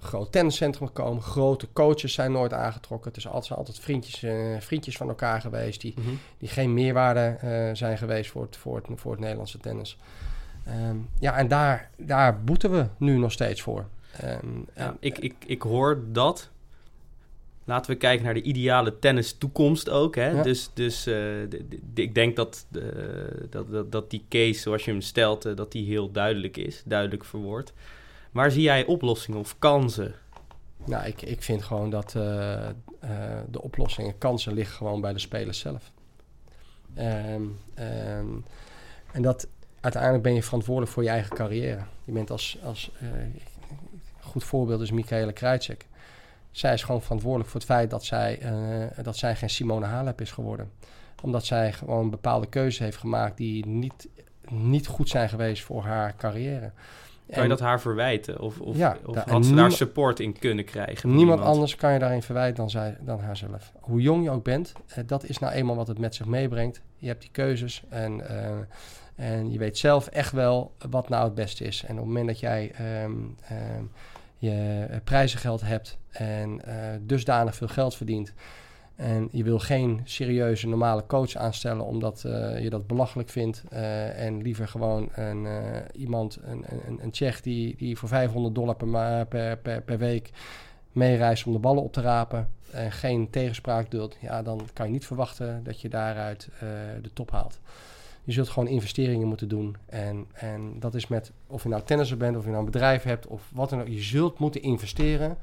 [0.00, 1.22] groot tenniscentrum gekomen.
[1.22, 3.08] Grote coaches zijn nooit aangetrokken.
[3.08, 5.80] Het is altijd, zijn altijd vriendjes, eh, vriendjes van elkaar geweest...
[5.80, 6.08] die, Mhm.
[6.38, 9.98] die geen meerwaarde eh, zijn geweest voor het, voor het, voor het Nederlandse tennis.
[10.66, 13.86] Ehm, ja, en daar, daar boeten we nu nog steeds voor.
[14.20, 16.50] Ehm, Ja, en- ik, ik, ik hoor dat.
[17.66, 20.14] Laten we kijken naar de ideale tennis toekomst ook.
[20.14, 20.28] Hè?
[20.28, 20.42] Ja.
[20.42, 21.42] Dus, dus eh,
[21.94, 22.82] ik denk dat, eh,
[23.50, 26.82] dat, dat, dat die case zoals je hem stelt, eh, dat die heel duidelijk is,
[26.86, 27.72] duidelijk verwoord.
[28.32, 30.14] Waar zie jij oplossingen of kansen?
[30.84, 32.72] Nou, ik, ik vind gewoon dat eh, eh,
[33.50, 35.90] de oplossingen, kansen liggen gewoon bij de spelers zelf.
[36.94, 37.42] Ehm,
[37.74, 38.26] ehm,
[39.12, 39.46] en dat
[39.80, 41.82] uiteindelijk ben je verantwoordelijk voor je eigen carrière.
[42.04, 43.08] Je bent als, als eh,
[44.34, 45.86] goed voorbeeld is Michaela Krajicek.
[46.50, 50.20] Zij is gewoon verantwoordelijk voor het feit dat zij, eh, dat zij geen Simone Halep
[50.20, 50.70] is geworden.
[51.22, 54.08] Omdat zij gewoon bepaalde keuzes heeft gemaakt die niet,
[54.50, 56.72] niet goed zijn geweest voor haar carrière.
[57.30, 58.40] Kan je dat haar verwijten?
[58.40, 61.08] Of, of, Ja, of had en ze daar support in kunnen krijgen?
[61.08, 61.54] Niemand iemand?
[61.54, 63.72] anders kan je daarin verwijten dan, zij, dan haarzelf.
[63.80, 66.82] Hoe jong je ook bent, eh, dat is nou eenmaal wat het met zich meebrengt.
[66.98, 68.56] Je hebt die keuzes en, eh,
[69.14, 71.82] en je weet zelf echt wel wat nou het beste is.
[71.82, 73.12] En op het moment dat jij ehm,
[73.48, 73.84] ehm,
[74.44, 78.32] je eh, prijzengeld hebt en eh, dusdanig veel geld verdient...
[78.96, 83.64] en je wil geen serieuze normale coach aanstellen omdat eh, je dat belachelijk vindt...
[84.16, 85.46] en liever gewoon een,
[85.92, 90.30] iemand, een, een, een die, die voor 500 dollar per, per, per, per week
[90.92, 94.92] meereist om de ballen op te rapen en geen tegenspraak duldt, ja, dan kan je
[94.92, 96.48] niet verwachten dat je daaruit
[97.02, 97.60] de top haalt.
[98.24, 99.76] Je zult gewoon investeringen moeten doen.
[99.86, 103.02] En, en dat is met of je nou tennisser bent, of je nou een bedrijf
[103.02, 103.88] hebt, of wat dan ook.
[103.88, 105.38] Je zult moeten investeren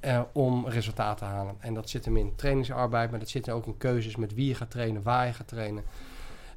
[0.00, 1.54] eh, om resultaat te halen.
[1.58, 4.46] En dat zit hem in trainingsarbeid, maar dat zit er ook in keuzes met wie
[4.46, 5.84] je gaat trainen, waar je gaat trainen.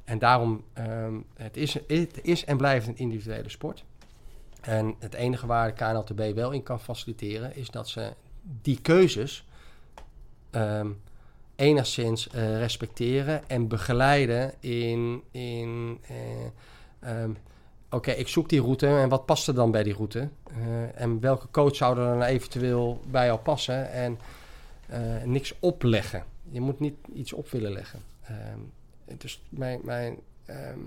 [0.04, 3.84] En daarom, ehm, het, is, het is en blijft een individuele sport.
[4.60, 8.12] En het enige waar de KNLTB wel in kan faciliteren, is dat ze
[8.62, 9.46] die keuzes
[10.50, 10.90] ehm,
[11.58, 15.22] enigszins eh, respecteren en begeleiden in.
[15.30, 17.30] in eh, ehm,
[17.90, 20.28] Oké, ik zoek die route en wat past er dan bij die route?
[20.50, 23.90] Eh, en welke coach zou er dan eventueel bij jou passen?
[23.90, 24.18] En
[25.24, 26.24] niks opleggen.
[26.50, 28.00] Je moet niet iets op willen leggen.
[28.22, 28.58] Ehm,
[29.18, 30.78] dus mijn, mijn, ehm,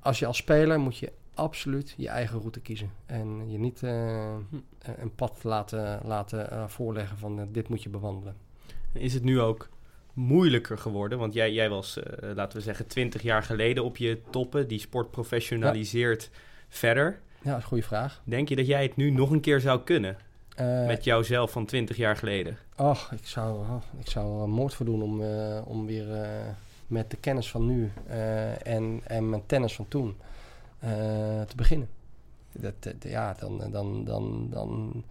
[0.00, 2.90] als je als speler moet je absoluut je eigen route kiezen.
[3.06, 4.34] En je niet eh,
[4.78, 8.36] een pad laten, laten voorleggen van dit moet je bewandelen.
[8.92, 9.68] Is het nu ook
[10.12, 11.18] moeilijker geworden?
[11.18, 14.68] Want jij, jij was, eh, laten we zeggen, 20 jaar geleden op je toppen.
[14.68, 16.30] Die sport professionaliseert
[16.68, 17.20] verder.
[17.42, 18.20] Ja, dat is een goede vraag.
[18.24, 20.16] Denk je dat jij het nu nog een keer zou kunnen?
[20.56, 22.56] Eh, met jouzelf van 20 jaar geleden?
[22.76, 26.06] Och, ik zou, oh, ik zou er moord voor doen om, eh, om weer
[26.86, 27.90] met de kennis van nu
[28.62, 30.16] en, en mijn tennis van toen
[31.46, 31.88] te beginnen.
[32.52, 35.04] Dat, dat- ja, dan, dan, dan, dan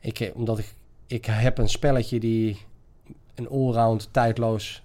[0.00, 0.74] ik, omdat ik,
[1.06, 2.58] ik heb een spelletje die
[3.40, 4.82] een allround tijdloos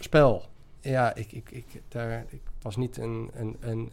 [0.00, 0.44] spel.
[0.80, 3.92] Ja, ik, ik, ik, daar, ik was niet een, een, een,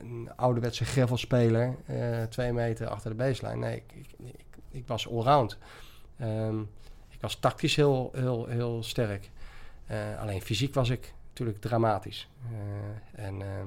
[0.00, 3.56] een, ouderwetse greffelspeler, eh twee meter achter de baseline.
[3.56, 4.40] Nee, ik, ik, ik-
[4.70, 5.58] ik was allround.
[6.16, 6.60] Ehm,
[7.08, 9.30] ik was tactisch heel, heel, heel sterk.
[9.86, 12.28] Eh, alleen fysiek was ik natuurlijk dramatisch.
[12.50, 13.66] Eh, en ehm,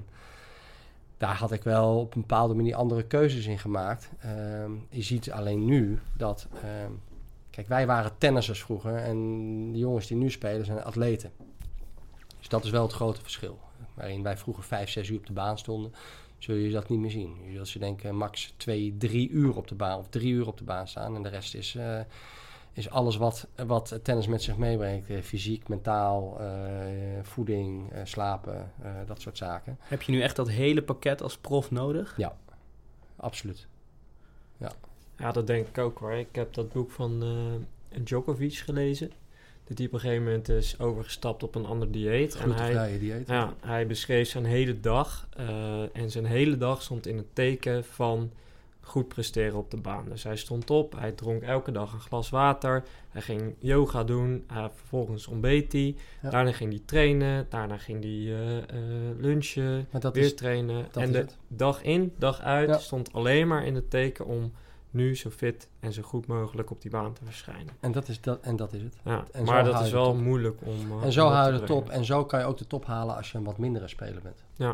[1.18, 4.10] daar had ik wel op een bepaalde manier andere keuzes in gemaakt.
[4.20, 6.48] Ehm, je ziet alleen nu dat...
[7.56, 9.18] kijk, wij waren tennissers vroeger en
[9.72, 11.32] de jongens die nu spelen zijn atleten.
[12.38, 13.60] Dus dat is wel het grote verschil.
[13.94, 15.94] Waarin wij vroeger vijf, zes uur op de baan stonden,
[16.38, 17.36] zul je dat niet meer zien.
[17.46, 20.58] Je zult ze denken max twee, drie uur op de baan of drie uur op
[20.58, 21.16] de baan staan.
[21.16, 22.00] En de rest is, eh,
[22.74, 25.10] is alles wat, wat tennis met zich meebrengt.
[25.10, 26.48] Eh, fysiek, mentaal, eh,
[27.22, 28.72] voeding, slapen,
[29.06, 29.78] dat soort zaken.
[29.80, 32.14] Heb je nu echt dat hele pakket als prof nodig?
[33.16, 33.68] Absoluut.
[34.58, 34.72] Ja,
[35.32, 36.14] dat denk ik ook hoor.
[36.14, 39.12] Ik heb dat boek van eh Djokovic gelezen.
[39.68, 42.36] Dat hij op een gegeven moment is overgestapt op een ander dieet.
[42.36, 43.28] En hij, dieet.
[43.28, 45.28] ja, hij beschreef zijn hele dag.
[45.38, 48.32] eh, en zijn hele dag stond in het teken van
[48.82, 50.06] goed presteren op de baan.
[50.10, 52.84] Dus hij stond op, hij dronk elke dag een glas water.
[53.10, 54.44] Hij ging yoga doen.
[54.48, 55.96] hij- vervolgens ontbeet hij.
[56.22, 56.30] Ja.
[56.30, 57.46] Daarna ging hij trainen.
[57.50, 58.78] Daarna ging hij eh,
[59.18, 59.88] lunchen.
[59.92, 60.86] Weer is, trainen.
[60.94, 61.38] en de het.
[61.48, 62.78] dag in, dag uit Ja.
[62.78, 64.52] stond alleen maar in het teken om
[64.96, 67.74] nu zo fit en zo goed mogelijk op die baan te verschijnen.
[67.80, 68.96] en, dat is dat, en dat is het.
[69.04, 70.18] Ja, En maar dat is wel top.
[70.22, 70.98] moeilijk om.
[71.00, 71.90] eh, En zo hou je de top.
[71.90, 74.44] En zo kan je ook de top halen als je een wat mindere speler bent.
[74.56, 74.70] Ja.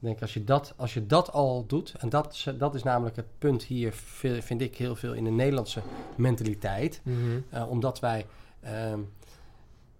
[0.00, 3.16] Ik denk, als je dat, als je dat al doet, en dat, dat is namelijk
[3.16, 5.80] het punt hier, vi- vind ik heel veel in de Nederlandse
[6.16, 7.00] mentaliteit.
[7.02, 7.16] Mhm.
[7.50, 8.26] Eh, omdat wij,
[8.60, 9.00] ehm,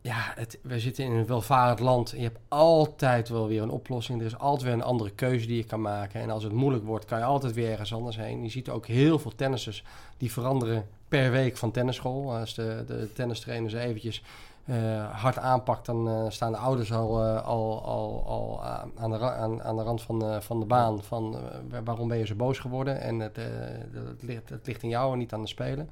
[0.09, 2.11] ja, het, we zitten in een welvarend land.
[2.11, 4.21] Je hebt altijd wel weer een oplossing.
[4.21, 6.21] Er is altijd weer een andere keuze die je kan maken.
[6.21, 8.43] En als het moeilijk wordt, kan je altijd weer ergens anders heen.
[8.43, 9.85] Je ziet ook heel veel tennissers
[10.17, 12.37] die veranderen per week van tennisschool.
[12.37, 14.23] Als de, de tennistrainer ze eventjes
[14.65, 18.65] eh, hard aanpakt, dan eh, staan de ouders al, eh, al, al, al
[18.97, 21.03] aan, de, aan, aan de rand van, de- van de baan.
[21.03, 21.37] Van
[21.71, 23.01] waar- waarom ben je zo boos geworden?
[23.01, 25.87] En het, het, ligt, het ligt in jou en niet aan de speler.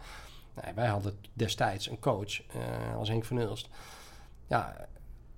[0.65, 2.41] Nee, wij hadden destijds een coach
[2.99, 3.69] als Henk van Ulst.
[4.47, 4.87] Ja,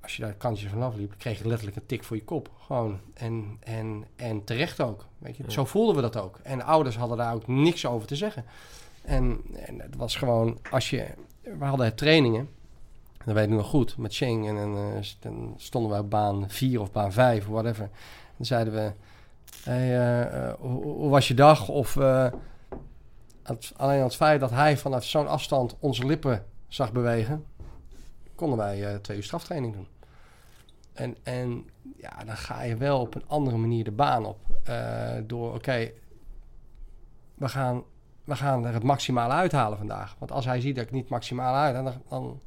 [0.00, 2.50] als je daar het kantje vanaf liep, kreeg je letterlijk een tik voor je kop.
[2.61, 3.00] Gewoon.
[3.14, 5.06] En, en, en terecht ook.
[5.18, 5.42] Weet je?
[5.42, 5.50] Ja.
[5.50, 6.38] Zo voelden we dat ook.
[6.42, 8.44] En ouders hadden daar ook niks over te zeggen.
[9.02, 11.06] En, en het was gewoon, als je...
[11.59, 12.48] We hadden trainingen,
[13.24, 14.48] dat weet ik nog goed, met Sheng.
[14.48, 17.90] En dan, eh, dan stonden we op baan 4 of baan 5, whatever.
[18.36, 18.92] Dan zeiden we,
[19.62, 21.68] hey, eh, eh, hoe, hoe was je dag?
[21.68, 22.26] Of eh,
[23.42, 27.44] het, alleen al het feit dat hij vanaf zo'n afstand onze lippen zag bewegen,
[28.39, 29.89] konden wij eh, twee uur straftraining doen.
[30.93, 34.39] En, en ja, dan ga je wel op een andere manier de baan op.
[34.64, 35.91] Eh, door, oké,
[37.34, 37.82] we, gaan,
[38.24, 40.16] we gaan er het maximale uithalen vandaag.
[40.18, 42.41] Want als hij ziet dat ik niet maximaal uit, dan, dan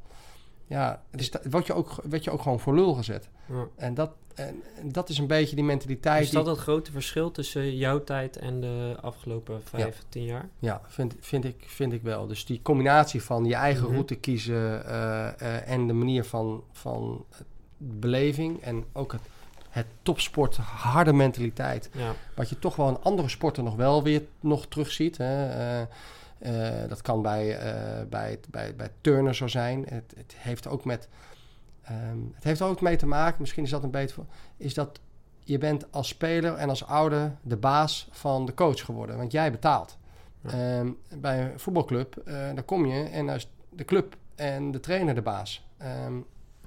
[0.72, 3.28] ja, het is, word, je ook, word je ook gewoon voor lul gezet.
[3.48, 3.66] Ja.
[3.76, 6.22] En dat, en, en dat is een beetje die mentaliteit.
[6.22, 10.48] Is dat die- het grote verschil tussen jouw tijd en de afgelopen vijf, tien jaar?
[10.58, 12.26] Ja, vind, vind, ik, vind ik wel.
[12.26, 13.92] Dus die combinatie van je eigen Mhm.
[13.92, 17.24] route kiezen eh, eh, en de manier van, van
[17.76, 19.20] beleving en ook het,
[19.70, 21.90] het topsport, harde mentaliteit.
[21.92, 25.16] Ja, Wat je toch wel in andere sporten nog wel weer nog terugziet.
[25.18, 25.80] Hè.
[26.88, 29.84] Dat kan bij, eh bij, bij, bij turnen zo zijn.
[29.88, 31.08] Het, het heeft ook met.
[31.82, 34.26] ehm, het heeft ook mee te maken, misschien is dat een voor.
[34.56, 35.00] Is dat
[35.44, 39.16] je bent als speler en als ouder de baas van de coach geworden.
[39.16, 39.98] Want jij betaalt.
[40.40, 40.50] Ja.
[40.50, 40.90] Ehm,
[41.20, 45.14] bij een voetbalclub, eh daar kom je en daar is de club en de trainer
[45.14, 45.68] de baas.
[45.78, 46.14] Ehm,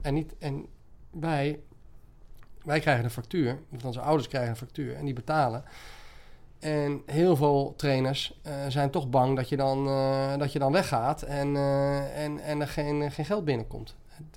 [0.01, 0.65] en, niet, en
[1.11, 1.59] wij,
[2.63, 5.63] wij krijgen een factuur, of onze ouders krijgen een factuur en die betalen.
[6.59, 10.71] En heel veel trainers eh, zijn toch bang dat je dan, eh, dat je dan
[10.71, 13.95] weggaat en, eh, en, en er geen, geen geld binnenkomt.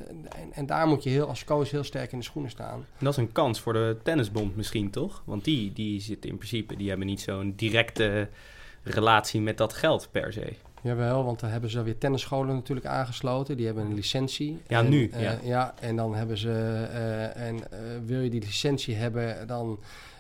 [0.09, 2.75] En, en daar moet je heel, als coach heel sterk in de schoenen staan.
[2.99, 5.23] En dat is een kans voor de tennisbond misschien, toch?
[5.25, 8.29] Want die, die zitten in principe, die hebben niet zo'n directe
[8.83, 10.53] relatie met dat geld per se.
[10.83, 13.57] Jawel, want dan hebben ze weer tennisscholen natuurlijk aangesloten.
[13.57, 14.61] Die hebben een licentie.
[14.67, 15.75] Ja, En, nu, eh, ja.
[15.81, 16.53] en dan hebben ze...
[17.35, 17.61] en
[18.07, 19.79] wil je die licentie hebben, dan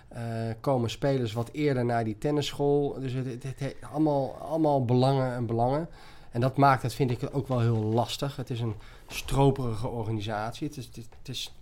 [0.09, 0.22] eh,
[0.61, 2.96] komen spelers wat eerder naar die tennisschool.
[3.00, 5.88] Dus het, het, allemaal, allemaal belangen en belangen.
[6.30, 8.36] En dat maakt het, vind ik, ook wel heel lastig.
[8.36, 8.74] Het is een
[9.06, 10.68] stroperige organisatie.
[10.68, 10.90] Het is...
[11.22, 11.52] Is,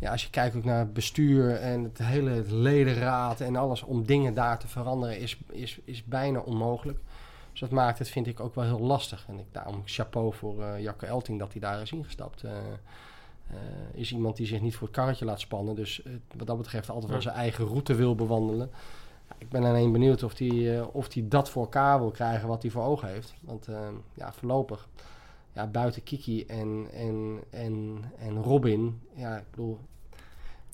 [0.00, 4.06] ja, als je kijkt ook naar het bestuur en het hele ledenraad en alles om
[4.06, 6.98] dingen daar te veranderen, is, is, is bijna onmogelijk.
[7.50, 9.24] Dus dat maakt het, vind ik, ook wel heel lastig.
[9.28, 12.42] En ik, daarom chapeau voor eh Jacke Elting dat hij daar is ingestapt.
[12.42, 12.52] Eh,
[13.50, 15.74] eh, is iemand die zich niet voor het karretje laat spannen.
[15.74, 18.70] Dus eh, wat dat betreft altijd wel zijn eigen route wil bewandelen.
[19.38, 22.62] Ik ben alleen benieuwd of hij eh, of die dat voor elkaar wil krijgen wat
[22.62, 23.34] hij voor ogen heeft.
[23.40, 23.68] Want
[24.14, 24.88] ja, voorlopig,
[25.52, 29.78] ja, buiten Kiki en, en, en, en Robin, ja, ik bedoel...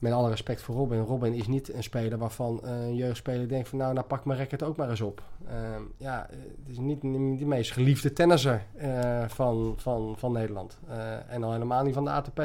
[0.05, 1.00] met alle respect voor Robin.
[1.00, 3.78] Robin is niet een speler waarvan eh, een jeugdspeler denkt van...
[3.78, 5.22] nou, nou pak mijn racket ook maar eens op.
[5.48, 10.78] Ehm, ja, het is niet, de meest geliefde tennisser eh, van, van, van Nederland.
[10.88, 12.42] Eh, en al helemaal niet van de ATP.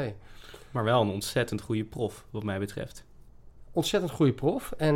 [0.70, 3.04] Maar wel een ontzettend goede prof, wat mij betreft.
[3.72, 4.72] ontzettend goede prof.
[4.76, 4.94] En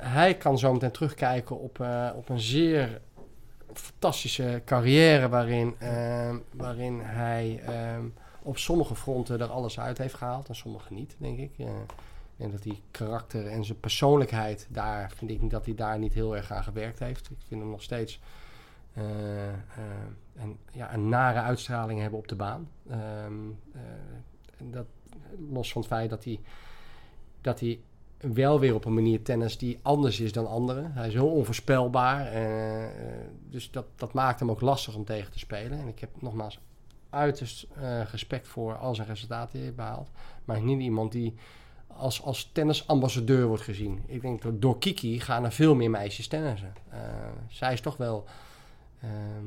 [0.00, 1.86] hij kan zo meteen terugkijken op,
[2.16, 3.00] op een zeer
[3.72, 5.28] fantastische carrière...
[5.28, 8.04] waarin, ehm, waarin hij ehm,
[8.46, 10.48] op sommige fronten er alles uit heeft gehaald...
[10.48, 11.58] en sommige niet, denk ik.
[11.58, 11.66] Eh,
[12.36, 14.66] denk dat die karakter en zijn persoonlijkheid...
[14.70, 17.30] daar vind ik dat hij daar niet heel erg aan gewerkt heeft.
[17.30, 18.20] Ik vind hem nog steeds...
[18.92, 19.54] eh, eh,
[20.36, 22.68] een, ja, een nare uitstraling hebben op de baan.
[22.88, 23.32] Ehm,
[23.72, 23.80] eh,
[24.58, 24.86] en dat,
[25.50, 26.40] los van het feit dat hij,
[27.40, 27.80] dat hij
[28.18, 30.92] wel weer op een manier tennis die anders is dan anderen.
[30.92, 32.30] Hij is heel onvoorspelbaar.
[33.50, 35.78] dus dat, dat maakt hem ook lastig om tegen te spelen.
[35.78, 36.60] En ik heb nogmaals
[37.16, 40.10] uiterst eh, respect voor al zijn resultaten hij heeft behaald.
[40.44, 41.34] Maar niet iemand die
[41.86, 44.02] als, als tennisambassadeur wordt gezien.
[44.06, 46.72] Ik denk dat door Kiki gaan er veel meer meisjes tennissen.
[46.88, 47.00] Eh,
[47.48, 48.24] zij is toch wel...
[49.00, 49.44] ehm,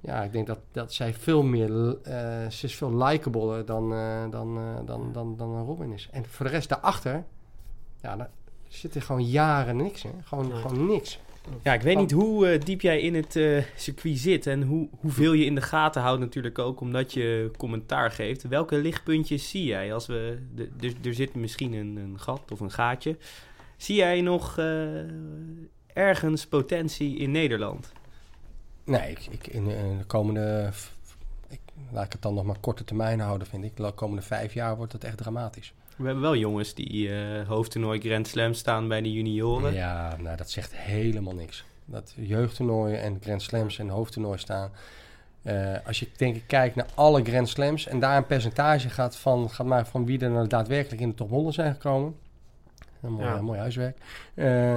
[0.00, 1.98] ja, ik denk dat, dat zij veel meer...
[2.02, 3.88] eh, ze is veel likeabeler dan,
[4.30, 6.08] dan, dan, dan, dan Robin is.
[6.12, 7.24] En voor de rest daarachter...
[8.00, 8.30] Ja, daar
[8.68, 10.22] zit er gewoon jaren niks in.
[10.24, 11.20] Gewoon, gewoon niks.
[11.62, 14.88] Ja, ik weet niet hoe eh, diep jij in het eh, circuit zit en hoe,
[15.00, 18.42] hoeveel je in de gaten houdt natuurlijk ook omdat je commentaar geeft.
[18.48, 19.94] Welke lichtpuntjes zie jij?
[19.94, 23.16] Als we, de, er, er zit misschien een, een gat of een gaatje.
[23.76, 24.66] Zie jij nog eh,
[25.92, 27.92] ergens potentie in Nederland?
[28.84, 30.70] Nee, ik, ik, in, de- in de komende...
[31.48, 31.60] Ik,
[31.92, 33.76] laat ik het dan nog maar korte termijn houden, vind ik.
[33.76, 35.72] De komende vijf jaar wordt het echt dramatisch.
[35.98, 39.72] We hebben wel jongens die eh hoofdtoernooi Grand Slam staan bij de junioren.
[39.74, 41.64] Ja, nou, dat zegt helemaal niks.
[41.84, 44.70] Dat jeugdtoernooien en Grand Slams en hoofdtoernooi staan.
[45.42, 49.16] Eh, als je denk ik kijkt naar alle Grand Slams en daar een percentage gaat
[49.16, 52.14] van, gaat maar van wie er nou daadwerkelijk in de top 100 zijn gekomen.
[53.02, 53.40] Een mooi, Ja.
[53.42, 53.98] mooi huiswerk.
[54.34, 54.76] Eh,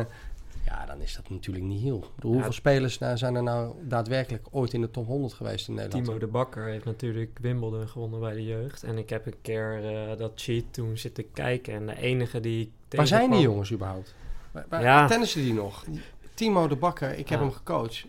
[0.66, 2.00] ja, dan is dat natuurlijk niet heel.
[2.16, 2.56] Bedoel, Hoeveel Ja.
[2.56, 6.06] spelers nou, zijn er nou daadwerkelijk ooit in de top 100 geweest in Nederland?
[6.06, 8.84] Timo de Bakker heeft natuurlijk Wimbledon gewonnen bij de jeugd.
[8.84, 11.74] En ik heb een keer eh, dat cheat toen zitten kijken.
[11.74, 14.16] En de enige die ik Waar zijn die jongens überhaupt?
[14.52, 15.08] Waar, waar Ja.
[15.08, 15.86] tennissen die nog?
[16.34, 17.46] Timo de Bakker, ik heb Ja.
[17.46, 18.06] hem gecoacht.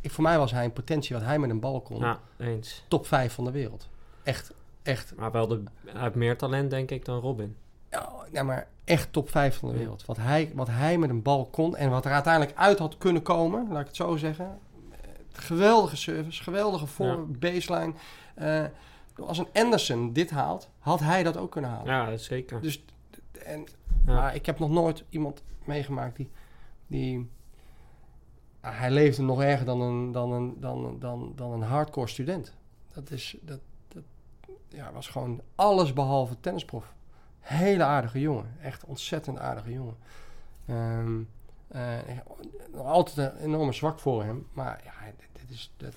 [0.00, 1.98] Ik, voor mij was hij een potentie wat hij met een bal kon.
[1.98, 2.84] Ja, eens.
[2.88, 3.88] Top 5 van de wereld.
[4.22, 4.52] Echt,
[4.82, 7.56] echt, Maar wel de, hij heeft meer talent denk ik dan Robin.
[7.90, 10.04] ja, ja, maar echt top 5 van de wereld.
[10.06, 13.22] Wat hij, wat hij met een bal kon en wat er uiteindelijk uit had kunnen
[13.22, 14.58] komen, laat ik het zo zeggen.
[14.90, 14.98] Eh,
[15.32, 17.16] Geweldige service, geweldige voor Ja.
[17.38, 17.92] baseline.
[18.34, 18.64] Eh,
[19.26, 21.86] als een Anderson dit haalt, had hij dat ook kunnen halen.
[21.94, 22.60] Ja, zeker.
[22.60, 22.84] Dus,
[23.44, 23.66] en,
[24.06, 24.14] Ja.
[24.14, 26.30] Maar ik heb nog nooit iemand meegemaakt die...
[26.86, 27.30] die
[28.60, 32.54] ah, hij leefde nog erger dan een, dan een, dan, dan, dan een hardcore student.
[32.92, 33.36] Dat is...
[33.40, 34.02] Dat, dat
[34.68, 36.94] ja, was gewoon alles behalve tennisprof.
[37.42, 38.46] Hele aardige jongen.
[38.62, 39.96] Echt ontzettend aardige jongen.
[42.72, 44.46] Nog altijd een enorme zwak voor hem.
[44.52, 44.92] Maar ja,
[45.32, 45.72] dit, is...
[45.76, 45.94] Dat,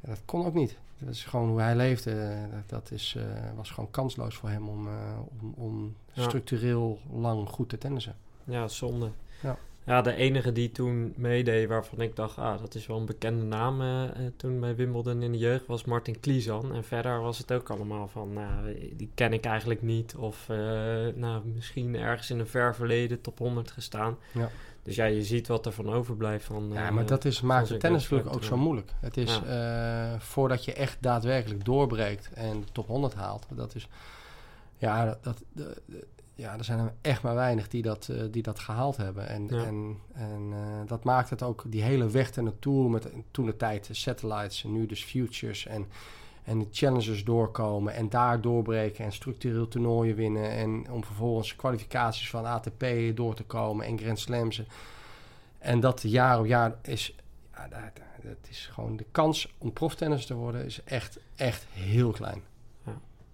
[0.00, 0.76] ja, dat kon ook niet.
[0.98, 2.10] Dat is gewoon hoe hij leefde.
[2.20, 3.24] eh, Dat, dat is, eh,
[3.56, 4.88] was gewoon kansloos voor hem om,
[5.40, 6.22] om, om Ja.
[6.22, 8.16] structureel lang goed te tennissen.
[8.44, 9.10] Ja, zonde.
[9.42, 9.56] Ja.
[9.86, 13.44] Ja, de enige die toen meedeed waarvan ik dacht, ah, dat is wel een bekende
[13.44, 16.74] naam eh, toen bij Wimbledon in de jeugd, was Martin Kliesan.
[16.74, 20.14] En verder was het ook allemaal van, nou, die ken ik eigenlijk niet.
[20.16, 20.56] Of eh,
[21.14, 24.16] nou, misschien ergens in een ver verleden top 100 gestaan.
[24.32, 24.50] Ja.
[24.82, 26.70] Dus ja, je ziet wat er van overblijft van...
[26.72, 28.92] Ja, maar dat is, maakt de tennis natuurlijk ook zo moeilijk.
[29.00, 29.40] Het is
[30.18, 33.46] voordat je echt daadwerkelijk doorbreekt en de top 100 haalt.
[33.50, 33.88] Dat is,
[34.76, 35.80] ja, dat, dat,
[36.34, 39.28] ja, er zijn er echt maar weinig die dat, eh, die dat gehaald hebben.
[39.28, 39.64] En, Ja.
[39.64, 43.86] en, en eh, dat maakt het ook, die hele weg naartoe met toen de tijd
[43.86, 45.86] de satellites en nu dus futures en,
[46.44, 52.30] en de challenges doorkomen en daar doorbreken en structureel toernooien winnen en om vervolgens kwalificaties
[52.30, 54.62] van ATP door te komen en Grand Slams.
[55.58, 57.14] En dat jaar op jaar is,
[57.52, 57.80] ja, dat,
[58.22, 62.42] dat is gewoon de kans om proftennis te worden is echt, echt heel klein.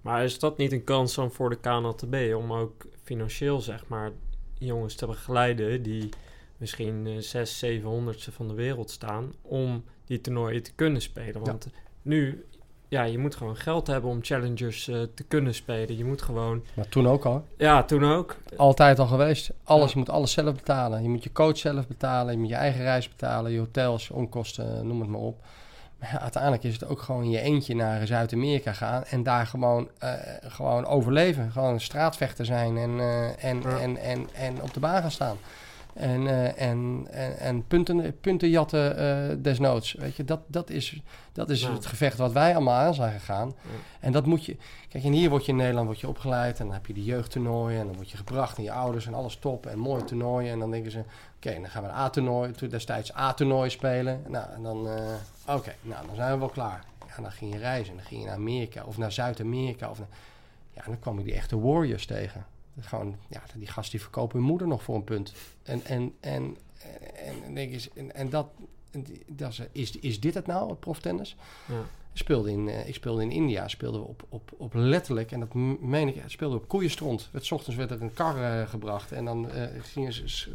[0.00, 4.10] Maar is dat niet een kans dan voor de KNLTB om ook financieel, zeg maar,
[4.58, 6.08] jongens te begeleiden die
[6.56, 11.40] misschien eh, zes, zevenhonderdste van de wereld staan om die toernooien te kunnen spelen?
[11.44, 11.66] Want
[12.02, 12.44] nu,
[12.88, 15.96] ja, je moet gewoon geld hebben om challengers eh, te kunnen spelen.
[15.96, 17.44] Je moet gewoon, Maar toen ook al.
[17.56, 18.36] ja, toen ook.
[18.56, 19.50] Altijd al geweest.
[19.64, 19.98] Alles, Ja.
[19.98, 21.02] Moet alles zelf betalen.
[21.02, 22.32] Je moet je coach zelf betalen.
[22.32, 23.52] Je moet je eigen reis betalen.
[23.52, 25.44] Je hotels, je onkosten, noem het maar op.
[26.00, 29.04] Maar ja, uiteindelijk is het ook gewoon je eentje naar Zuid-Amerika gaan.
[29.04, 30.12] En daar gewoon, eh,
[30.46, 31.50] gewoon overleven.
[31.52, 33.78] Gewoon een straatvechter zijn en, eh, en, Ja.
[33.78, 35.36] en, en, en op de baan gaan staan.
[35.94, 39.92] En, eh, en, en, en punten, punten jatten eh, desnoods.
[39.92, 43.46] Weet je, dat, dat is, dat is het gevecht wat wij allemaal aan zijn gegaan.
[43.62, 43.70] Ja.
[44.00, 44.56] En dat moet je...
[44.88, 46.58] Kijk, en hier word je in Nederland word je opgeleid.
[46.58, 47.80] En dan heb je die jeugdtoernooien.
[47.80, 49.66] En dan word je gebracht en je ouders en alles top.
[49.66, 50.52] En mooie toernooien.
[50.52, 51.02] En dan denken ze...
[51.36, 54.22] Oké, dan gaan we een A-toernooi, destijds A-toernooi spelen.
[54.28, 54.88] Nou, en dan...
[54.88, 56.84] eh, Oké, nou, dan zijn we wel klaar.
[57.08, 57.96] Ja, dan ging je reizen.
[57.96, 59.90] Dan ging je naar Amerika of naar Zuid-Amerika.
[59.90, 60.08] Of naar,
[60.70, 62.44] ja, en dan kwam je die echte warriors tegen.
[62.80, 65.32] Gewoon, ja, die gast die verkopen hun moeder nog voor een punt.
[65.62, 66.56] En, en, en,
[67.16, 68.46] en, en, denk eens, en, en dat,
[68.90, 71.36] en dat is, is, is dit het nou, het proftennis?
[71.66, 71.84] Ja.
[72.12, 75.54] Speelde in, eh, ik speelde in India, speelden we op, op, op letterlijk, en dat
[75.80, 77.28] meen ik, speelden we op koeienstront.
[77.32, 80.48] Het ochtends werd er een kar eh, gebracht en dan eh, gingen ze,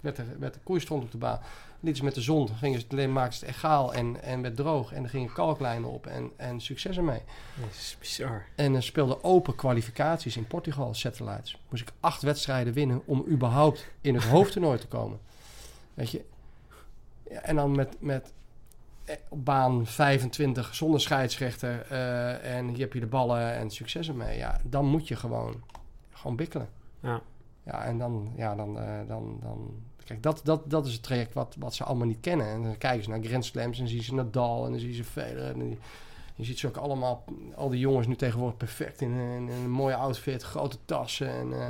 [0.00, 1.40] werd, er, werd er koeienstront op de baan.
[1.80, 4.92] Lieten ze met de zon, gingen ze alleen maakten het egaal en, en werd droog.
[4.92, 7.20] En er gingen kalklijnen op en, en succes ermee.
[7.60, 8.46] Dat is bizar.
[8.54, 11.58] En er speelden open kwalificaties in Portugal, satellites.
[11.68, 15.18] Moest ik acht wedstrijden winnen om überhaupt in het hoofdtoernooi te komen.
[15.94, 16.24] Weet je?
[17.30, 18.32] Ja, en dan met, met
[19.28, 21.86] op baan 25 zonder scheidsrechter.
[21.88, 24.38] eh, en hier heb je de ballen en succes ermee.
[24.38, 25.62] Ja, dan moet je gewoon,
[26.10, 26.68] gewoon bikkelen.
[27.00, 27.20] Ja.
[27.64, 29.74] Ja, en dan, ja, dan, eh, dan, dan
[30.04, 32.46] kijk, dat, dat, dat is het traject wat, wat ze allemaal niet kennen.
[32.46, 35.04] En dan kijken ze naar Grand Slams en zien ze Nadal en dan zien ze
[35.04, 35.50] Federer.
[35.52, 35.78] En die-
[36.34, 37.24] je ziet ze ook allemaal,
[37.54, 41.28] al die jongens nu tegenwoordig perfect in, een- in een mooie outfit, grote tassen.
[41.28, 41.68] En, eh,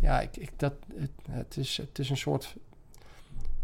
[0.00, 2.54] ja, ik, ik, dat, het, het, is, het is een soort,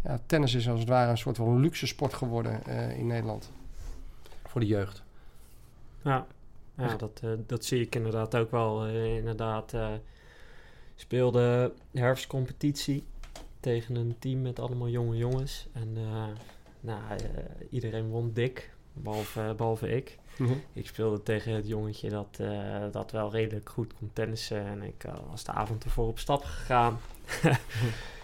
[0.05, 3.51] ja, tennis is als het ware een soort van luxe sport geworden eh, in Nederland.
[4.45, 5.03] Voor de jeugd.
[6.01, 6.27] Ja,
[6.77, 8.85] ja dat, eh, dat zie ik inderdaad ook wel.
[8.85, 9.89] Eh, inderdaad, eh,
[10.95, 13.03] speelde herfstcompetitie
[13.59, 15.67] tegen een team met allemaal jonge jongens.
[15.73, 16.23] En eh,
[16.79, 17.17] nou, eh,
[17.69, 20.17] iedereen won dik, behalve, behalve ik.
[20.73, 24.65] Ik speelde tegen het jongetje dat, eh, dat wel redelijk goed kon tennissen.
[24.65, 26.99] En ik was de avond ervoor op stap gegaan.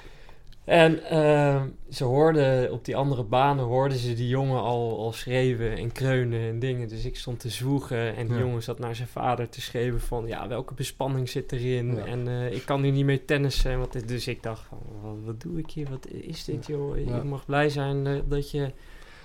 [0.63, 5.77] en eh, ze hoorden op die andere banen hoorden ze die jongen al, al schreeuwen
[5.77, 6.87] en kreunen en dingen.
[6.87, 8.41] Dus ik stond te zwoegen en die Ja.
[8.41, 10.27] jongen zat naar zijn vader te schreeuwen van...
[10.27, 11.95] Ja, welke bespanning zit erin?
[11.95, 12.05] Ja.
[12.05, 13.79] En eh, ik kan hier niet mee tennissen.
[13.79, 15.87] Wat, is- dus ik dacht van, wat, wat doe ik hier?
[15.89, 16.97] Wat is dit joh?
[17.05, 17.15] Ja.
[17.15, 18.61] Je mag blij zijn eh, dat je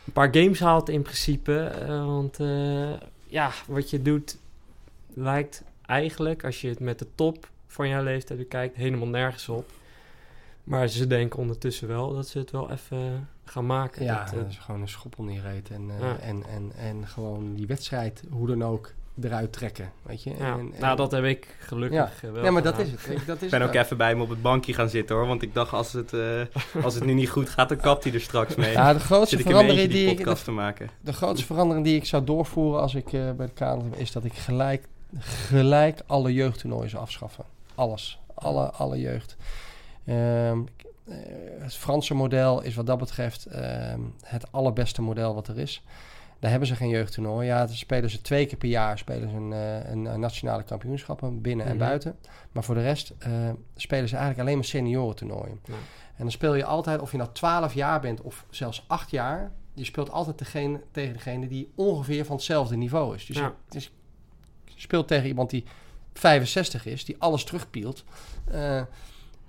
[0.06, 1.58] een paar games haalt in principe.
[1.58, 2.38] eh, want
[3.26, 4.38] ja, wat je doet
[5.14, 9.70] lijkt eigenlijk, als je het met de top van jouw leeftijd bekijkt, helemaal nergens op.
[10.66, 14.04] Maar ze denken ondertussen wel dat ze het wel even gaan maken.
[14.04, 15.70] Ja, Dat, eh, dat is gewoon een schoppel neerreed.
[15.70, 16.16] En, eh, Ja.
[16.18, 18.92] en, en, en gewoon die wedstrijd, hoe dan ook,
[19.22, 19.92] eruit trekken.
[20.02, 20.30] Weet je?
[20.30, 20.36] ja.
[20.52, 22.92] En, en- nou, dat heb ik gelukkig eh, wel Ja, maar dat gedaan.
[22.94, 23.16] is het.
[23.20, 25.26] Ik- Dat is Ik ben ook even bij hem op het bankje gaan zitten hoor.
[25.26, 26.40] Want ik dacht, als het, eh,
[26.82, 28.72] als het nu niet goed gaat, dan kapt hij er straks mee.
[28.72, 30.90] Ja, de grootste verandering die die ik, podcast te maken.
[31.00, 34.24] de grootste verandering die ik zou doorvoeren als ik eh, bij de Kamer is dat
[34.24, 34.86] ik gelijk,
[35.18, 37.44] gelijk alle jeugdtoernooien zou afschaffen.
[37.74, 38.18] Alles.
[38.34, 39.36] Alle, alle jeugd.
[40.06, 40.58] Ehm,
[41.04, 41.14] eh,
[41.58, 45.82] het Franse model is wat dat betreft ehm, het allerbeste model wat er is.
[46.38, 47.46] Daar hebben ze geen jeugdtoernooi.
[47.46, 50.62] Ja, dan spelen ze twee keer per jaar spelen ze een, eh, een, een nationale
[50.62, 51.84] kampioenschappen binnen en Mhm.
[51.86, 52.16] buiten.
[52.52, 53.30] Maar voor de rest eh,
[53.76, 55.60] spelen ze eigenlijk alleen maar seniorentoernooien.
[55.64, 55.72] Ja.
[56.16, 59.52] En dan speel je altijd, of je nou 12 jaar bent of zelfs 8 jaar,
[59.74, 63.26] je speelt altijd degene, tegen degene die ongeveer van hetzelfde niveau is.
[63.26, 63.44] Dus, Ja.
[63.44, 63.90] je, dus
[64.64, 65.64] je speelt tegen iemand die
[66.12, 68.04] 65 is, die alles terugpielt.
[68.50, 68.82] eh,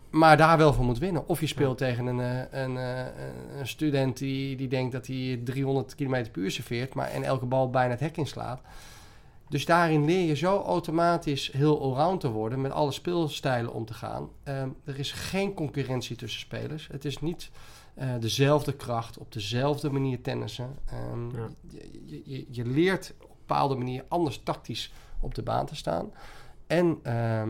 [0.09, 1.27] maar daar wel voor moet winnen.
[1.27, 3.05] Of je speelt tegen een, eh, een, eh,
[3.59, 7.45] een student die, die denkt dat hij 300 km per uur serveert, maar en elke
[7.45, 8.61] bal bijna het hek inslaat.
[9.49, 13.93] Dus daarin leer je zo automatisch heel allround te worden, met alle speelstijlen om te
[13.93, 14.29] gaan.
[14.43, 16.87] Ehm, er is geen concurrentie tussen spelers.
[16.91, 17.49] Het is niet
[17.93, 20.75] eh, dezelfde kracht, op dezelfde manier tennissen.
[20.85, 21.47] Ehm, Ja.
[22.05, 26.11] je, je, je, leert op een bepaalde manier anders tactisch op de baan te staan.
[26.67, 27.43] En, eh,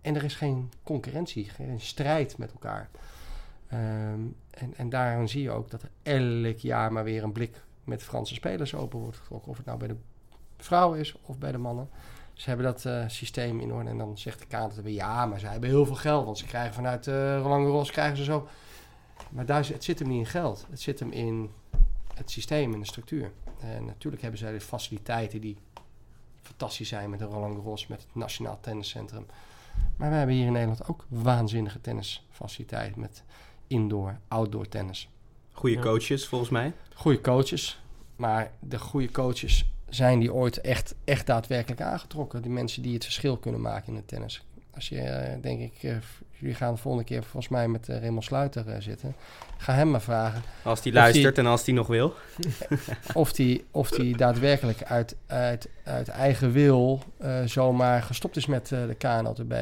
[0.00, 2.88] en er is geen concurrentie, geen strijd met elkaar.
[3.68, 7.64] Ehm, en, en daarom zie je ook dat er elk jaar maar weer een blik
[7.84, 9.50] met Franse spelers open wordt getrokken.
[9.50, 9.96] Of het nou bij de
[10.56, 11.88] vrouwen is of bij de mannen.
[12.32, 13.90] Ze hebben dat eh, systeem in orde.
[13.90, 16.24] En dan zegt de KNTB, ja, maar ze hebben heel veel geld.
[16.24, 18.48] Want ze krijgen vanuit eh Roland Garros krijgen ze zo...
[19.30, 20.66] Maar daar, het zit hem niet in geld.
[20.70, 21.50] Het zit hem in
[22.14, 23.32] het systeem, in de structuur.
[23.60, 25.56] En natuurlijk hebben zij de faciliteiten die
[26.42, 29.26] fantastisch zijn met de Roland Garros, met het Nationaal Tenniscentrum.
[29.96, 33.22] Maar we hebben hier in Nederland ook waanzinnige tennisfaciliteiten met
[33.66, 35.08] indoor, outdoor tennis.
[35.52, 35.82] Goede Ja.
[35.82, 36.72] coaches volgens mij.
[36.94, 37.80] Goede coaches,
[38.16, 42.42] maar de goede coaches zijn die ooit echt, echt daadwerkelijk aangetrokken.
[42.42, 44.44] Die mensen die het verschil kunnen maken in het tennis.
[44.74, 45.96] Als je, eh, denk ik, eh,
[46.38, 49.14] Jullie gaan de volgende keer volgens mij met uh, Raymond Sluiter eh, zitten.
[49.56, 50.42] Ga hem maar vragen.
[50.62, 52.14] Als die luistert en als die nog wil.
[53.14, 58.68] of die, of die daadwerkelijk uit, uit, uit eigen wil uh, zomaar gestopt is met
[58.68, 59.52] de KNLTB.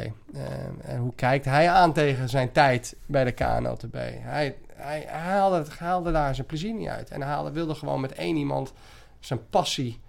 [0.83, 3.95] en hoe kijkt hij aan tegen zijn tijd bij de KNLTB?
[3.95, 7.11] Hij, hij, hij haalde, haalde daar zijn plezier niet uit.
[7.11, 8.73] En hij haalde, wilde gewoon met één iemand
[9.21, 10.01] zijn passie,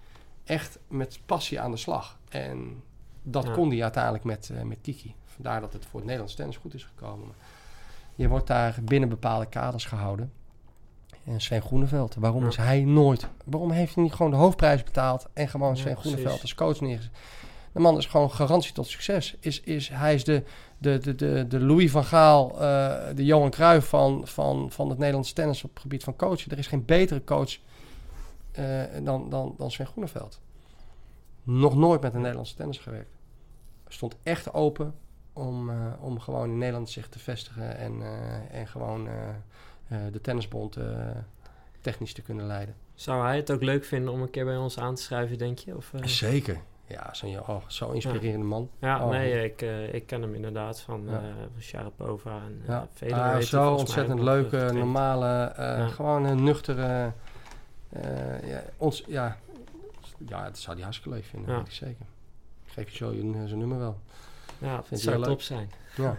[0.44, 2.18] echt met passie aan de slag.
[2.28, 2.82] En
[3.22, 3.52] dat Ja.
[3.52, 5.14] kon hij uiteindelijk met, eh, met Kiki.
[5.36, 7.28] Vandaar dat het voor het Nederlands tennis goed is gekomen.
[8.14, 10.32] Je wordt daar binnen bepaalde kaders gehouden.
[11.24, 12.48] En Sven Groeneveld, waarom Ja.
[12.48, 13.28] is hij nooit...
[13.44, 15.26] Waarom heeft hij niet gewoon de hoofdprijs betaald...
[15.32, 16.10] en gewoon Ja, Sven precies.
[16.12, 17.12] Groeneveld als coach neergezet?
[17.72, 19.36] De man is gewoon garantie tot succes.
[19.40, 20.42] Is, is, hij is de,
[20.78, 24.98] de, de, de, de Louis van Gaal, eh, de Johan Cruijff van, van, van het
[24.98, 26.50] Nederlands tennis op het gebied van coachen.
[26.50, 27.56] Er is geen betere coach
[28.52, 30.40] eh, dan, dan, dan Sven Groeneveld.
[31.42, 33.10] Nog nooit met een Nederlandse tennis gewerkt.
[33.88, 34.94] Stond echt open
[35.36, 40.20] om, eh, om gewoon in Nederland zich te vestigen en, eh, en gewoon eh, de
[40.20, 40.78] tennisbond
[41.80, 42.74] technisch te kunnen leiden.
[42.94, 45.58] Zou hij het ook leuk vinden om een keer bij ons aan te schrijven, denk
[45.58, 45.76] je?
[45.76, 45.92] Of?
[46.02, 46.60] Zeker.
[46.86, 48.70] Ja, zo'n oh, zo inspirerende man.
[48.78, 49.10] Ja, Oh.
[49.10, 49.60] nee, ik,
[49.92, 51.20] ik ken hem inderdaad van, Ja.
[51.52, 55.86] van Sharapova en Ja, Federer Ah, zo ontzettend leuke, normale, Ja.
[55.88, 57.12] gewoon een nuchtere.
[58.44, 59.36] ja, ons, ja,
[60.26, 62.06] ja, dat zou hij hartstikke leuk vinden, weet ik zeker.
[62.64, 63.10] Ik geef je zo
[63.46, 64.00] zijn nummer wel.
[64.58, 65.70] Ja, het Vindt zou top zijn.
[65.96, 66.16] Ja.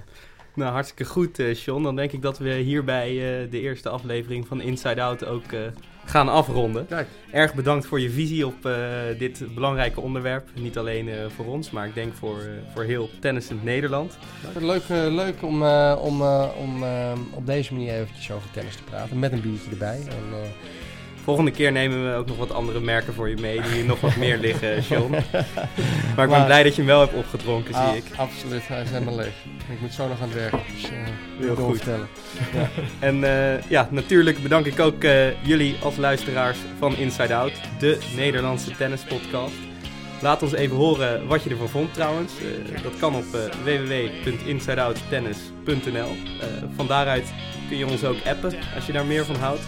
[0.53, 1.83] Nou, hartstikke goed, eh Sean.
[1.83, 5.59] Dan denk ik dat we hierbij eh, de eerste aflevering van Inside Out ook eh,
[6.05, 6.85] gaan afronden.
[6.87, 8.73] Kijk, Erg bedankt voor je visie op eh,
[9.17, 10.47] dit belangrijke onderwerp.
[10.59, 14.17] Niet alleen eh, voor ons, maar ik denk voor, eh, voor heel tennissend Nederland.
[14.59, 18.75] leuk, eh, leuk om, eh, om, eh, om eh, op deze manier eventjes over tennis
[18.75, 19.19] te praten.
[19.19, 19.99] Met een biertje erbij.
[20.07, 20.49] En, eh,
[21.27, 24.01] Volgende keer nemen we ook nog wat andere merken voor je mee, die hier nog
[24.01, 25.09] wat meer liggen, Sean.
[25.09, 25.25] Maar ik
[26.15, 28.03] ben Maar- blij dat je hem wel hebt opgedronken, ah, zie ik.
[28.15, 29.33] Absoluut, hij is helemaal leeg.
[29.69, 30.51] Ik moet zo nog aan het werk.
[30.51, 30.89] Dus, eh
[31.39, 31.75] Heel wil goed.
[31.75, 32.07] vertellen.
[32.99, 37.97] En eh, ja, natuurlijk bedank ik ook eh, jullie als luisteraars van Inside Out, de
[38.15, 39.53] Nederlandse tennispodcast.
[40.21, 42.33] Laat ons even horen wat je ervan vond trouwens.
[42.83, 46.11] Dat kan op eh, www.insideouttennis.nl.
[46.41, 47.33] Eh, van daaruit
[47.67, 49.61] kun je ons ook appen als je daar meer van houdt.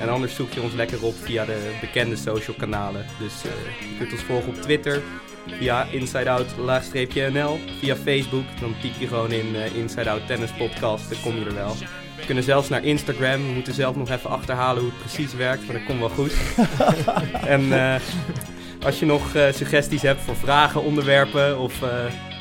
[0.00, 3.06] En anders zoek je ons lekker op via de bekende social kanalen.
[3.18, 3.50] Dus eh,
[3.90, 5.02] je kunt ons volgen op Twitter
[5.58, 7.58] via InsideOut-NL.
[7.80, 11.44] Via Facebook, dan typ je gewoon in eh, Inside Out Tennis Podcast, dan kom je
[11.44, 11.74] er wel.
[12.16, 13.46] We kunnen zelfs naar Instagram.
[13.46, 16.32] We moeten zelf nog even achterhalen hoe het precies werkt, maar dat komt wel goed.
[17.56, 18.00] en eh,
[18.84, 21.82] als je nog suggesties hebt voor vragen, onderwerpen of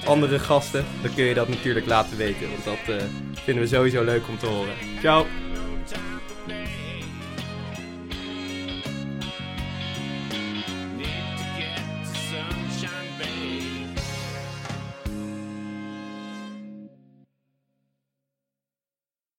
[0.05, 2.47] andere gasten, dan kun je dat natuurlijk laten weten.
[2.49, 2.95] Want dat
[3.33, 4.73] vinden we sowieso leuk om te horen.
[4.99, 5.46] Ciao!